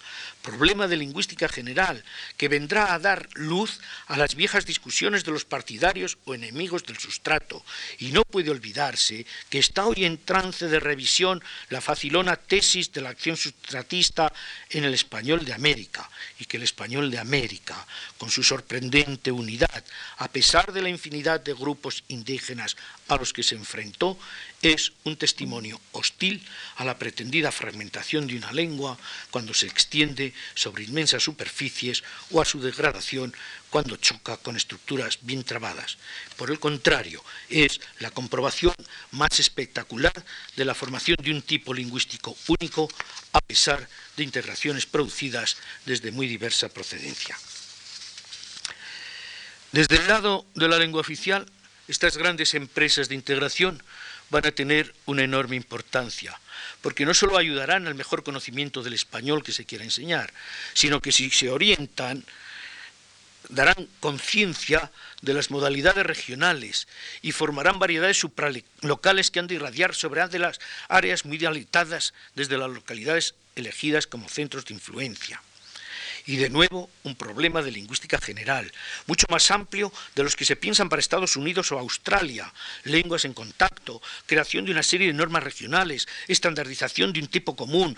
[0.50, 2.04] problema de lingüística general,
[2.38, 6.98] que vendrá a dar luz a las viejas discusiones de los partidarios o enemigos del
[6.98, 7.64] sustrato.
[8.00, 13.02] Y no puede olvidarse que está hoy en trance de revisión la facilona tesis de
[13.02, 14.34] la acción sustratista
[14.72, 17.86] en el español de América, y que el español de América,
[18.18, 19.84] con su sorprendente unidad,
[20.18, 22.76] a pesar de la infinidad de grupos indígenas
[23.10, 24.18] a los que se enfrentó,
[24.62, 26.46] es un testimonio hostil
[26.78, 28.98] a la pretendida fragmentación de una lengua
[29.32, 33.34] cuando se extiende sobre inmensas superficies o a su degradación
[33.70, 35.98] cuando choca con estructuras bien trabadas.
[36.38, 38.74] Por el contrario, es la comprobación
[39.12, 40.14] más espectacular
[40.56, 42.90] de la formación de un tipo lingüístico único
[43.34, 43.88] a pesar
[44.18, 47.38] de integraciones producidas desde muy diversa procedencia.
[49.72, 51.46] Desde el lado de la lengua oficial,
[51.90, 53.82] estas grandes empresas de integración
[54.30, 56.40] van a tener una enorme importancia,
[56.82, 60.32] porque no solo ayudarán al mejor conocimiento del español que se quiera enseñar,
[60.74, 62.24] sino que si se orientan,
[63.50, 64.92] darán conciencia
[65.24, 66.88] de las modalidades regionales
[67.24, 72.70] y formarán variedades supralocales que han de irradiar sobre las áreas muy dialitadas desde las
[72.70, 75.42] localidades elegidas como centros de influencia.
[76.30, 78.72] Y de nuevo, un problema de lingüística general,
[79.08, 82.54] mucho más amplio de los que se piensan para Estados Unidos o Australia.
[82.84, 87.98] Lenguas en contacto, creación de una serie de normas regionales, estandarización de un tipo común,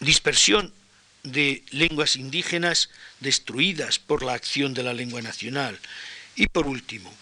[0.00, 0.74] dispersión
[1.22, 2.90] de lenguas indígenas
[3.20, 5.78] destruidas por la acción de la lengua nacional.
[6.34, 7.14] Y por último,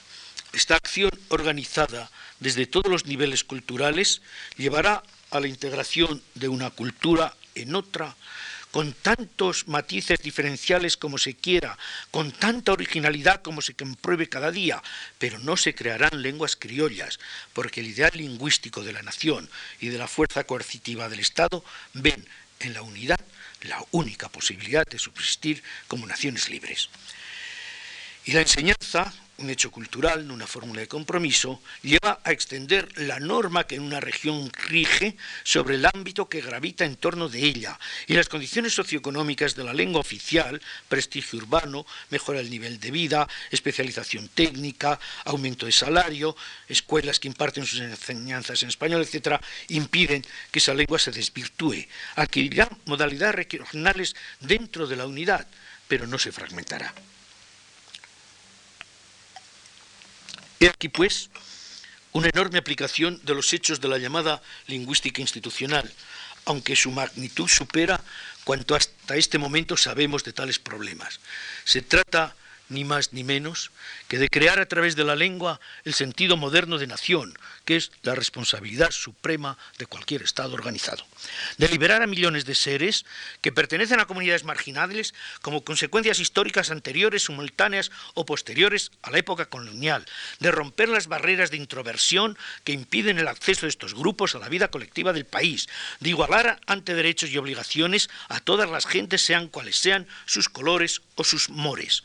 [0.54, 2.10] esta acción organizada
[2.40, 4.22] desde todos los niveles culturales
[4.56, 8.16] llevará a la integración de una cultura en otra,
[8.72, 11.78] con tantos matices diferenciales como se quiera,
[12.10, 14.82] con tanta originalidad como se compruebe cada día,
[15.18, 17.20] pero no se crearán lenguas criollas,
[17.52, 19.48] porque el ideal lingüístico de la nación
[19.78, 22.26] y de la fuerza coercitiva del Estado ven
[22.60, 23.20] en la unidad
[23.60, 26.88] la única posibilidad de subsistir como naciones libres.
[28.24, 29.12] Y la enseñanza,
[29.42, 34.00] un hecho cultural, una fórmula de compromiso, lleva a extender la norma que en una
[34.00, 39.54] región rige sobre el ámbito que gravita en torno de ella y las condiciones socioeconómicas
[39.54, 45.72] de la lengua oficial, prestigio urbano, mejora del nivel de vida, especialización técnica, aumento de
[45.72, 46.36] salario,
[46.68, 51.86] escuelas que imparten sus enseñanzas en español, etc., impiden que esa lengua se desvirtúe.
[52.16, 55.46] Adquirirá modalidades regionales dentro de la unidad,
[55.88, 56.94] pero no se fragmentará.
[60.62, 61.28] He aquí, pues,
[62.12, 65.92] una enorme aplicación de los hechos de la llamada lingüística institucional,
[66.44, 68.00] aunque su magnitud supera
[68.44, 71.18] cuanto hasta este momento sabemos de tales problemas.
[71.64, 72.36] Se trata
[72.68, 73.70] ni más ni menos
[74.08, 77.92] que de crear a través de la lengua el sentido moderno de nación, que es
[78.02, 81.04] la responsabilidad suprema de cualquier Estado organizado.
[81.58, 83.04] De liberar a millones de seres
[83.40, 89.46] que pertenecen a comunidades marginales como consecuencias históricas anteriores, simultáneas o posteriores a la época
[89.46, 90.04] colonial.
[90.40, 94.48] De romper las barreras de introversión que impiden el acceso de estos grupos a la
[94.48, 95.68] vida colectiva del país.
[96.00, 101.02] De igualar ante derechos y obligaciones a todas las gentes, sean cuales sean sus colores
[101.16, 102.02] o sus mores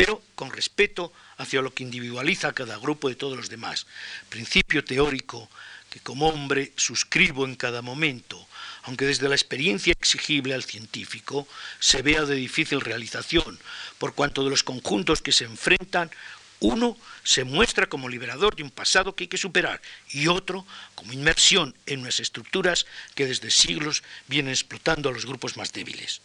[0.00, 3.86] pero con respeto hacia lo que individualiza a cada grupo de todos los demás.
[4.30, 5.50] Principio teórico
[5.90, 8.48] que como hombre suscribo en cada momento,
[8.84, 11.46] aunque desde la experiencia exigible al científico
[11.80, 13.60] se vea de difícil realización,
[13.98, 16.10] por cuanto de los conjuntos que se enfrentan,
[16.60, 21.12] uno se muestra como liberador de un pasado que hay que superar y otro como
[21.12, 26.22] inmersión en unas estructuras que desde siglos vienen explotando a los grupos más débiles.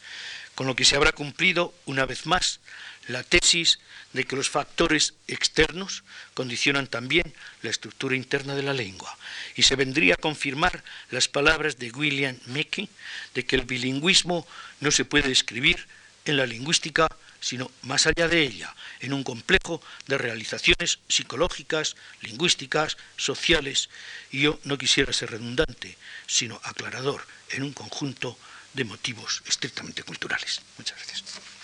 [0.54, 2.62] Con lo que se habrá cumplido, una vez más,
[3.08, 3.80] la tesis
[4.14, 6.04] de que los factores externos
[6.34, 9.16] condicionan también la estructura interna de la lengua.
[9.56, 12.90] Y se vendría a confirmar las palabras de William Mackey
[13.34, 14.48] de que el bilingüismo
[14.80, 15.86] no se puede escribir
[16.26, 17.08] en la lingüística,
[17.40, 23.90] sino más allá de ella, en un complejo de realizaciones psicológicas, lingüísticas, sociales,
[24.32, 28.40] y yo no quisiera ser redundante, sino aclarador, en un conjunto
[28.74, 30.62] de motivos estrictamente culturales.
[30.78, 31.55] Muchas gracias.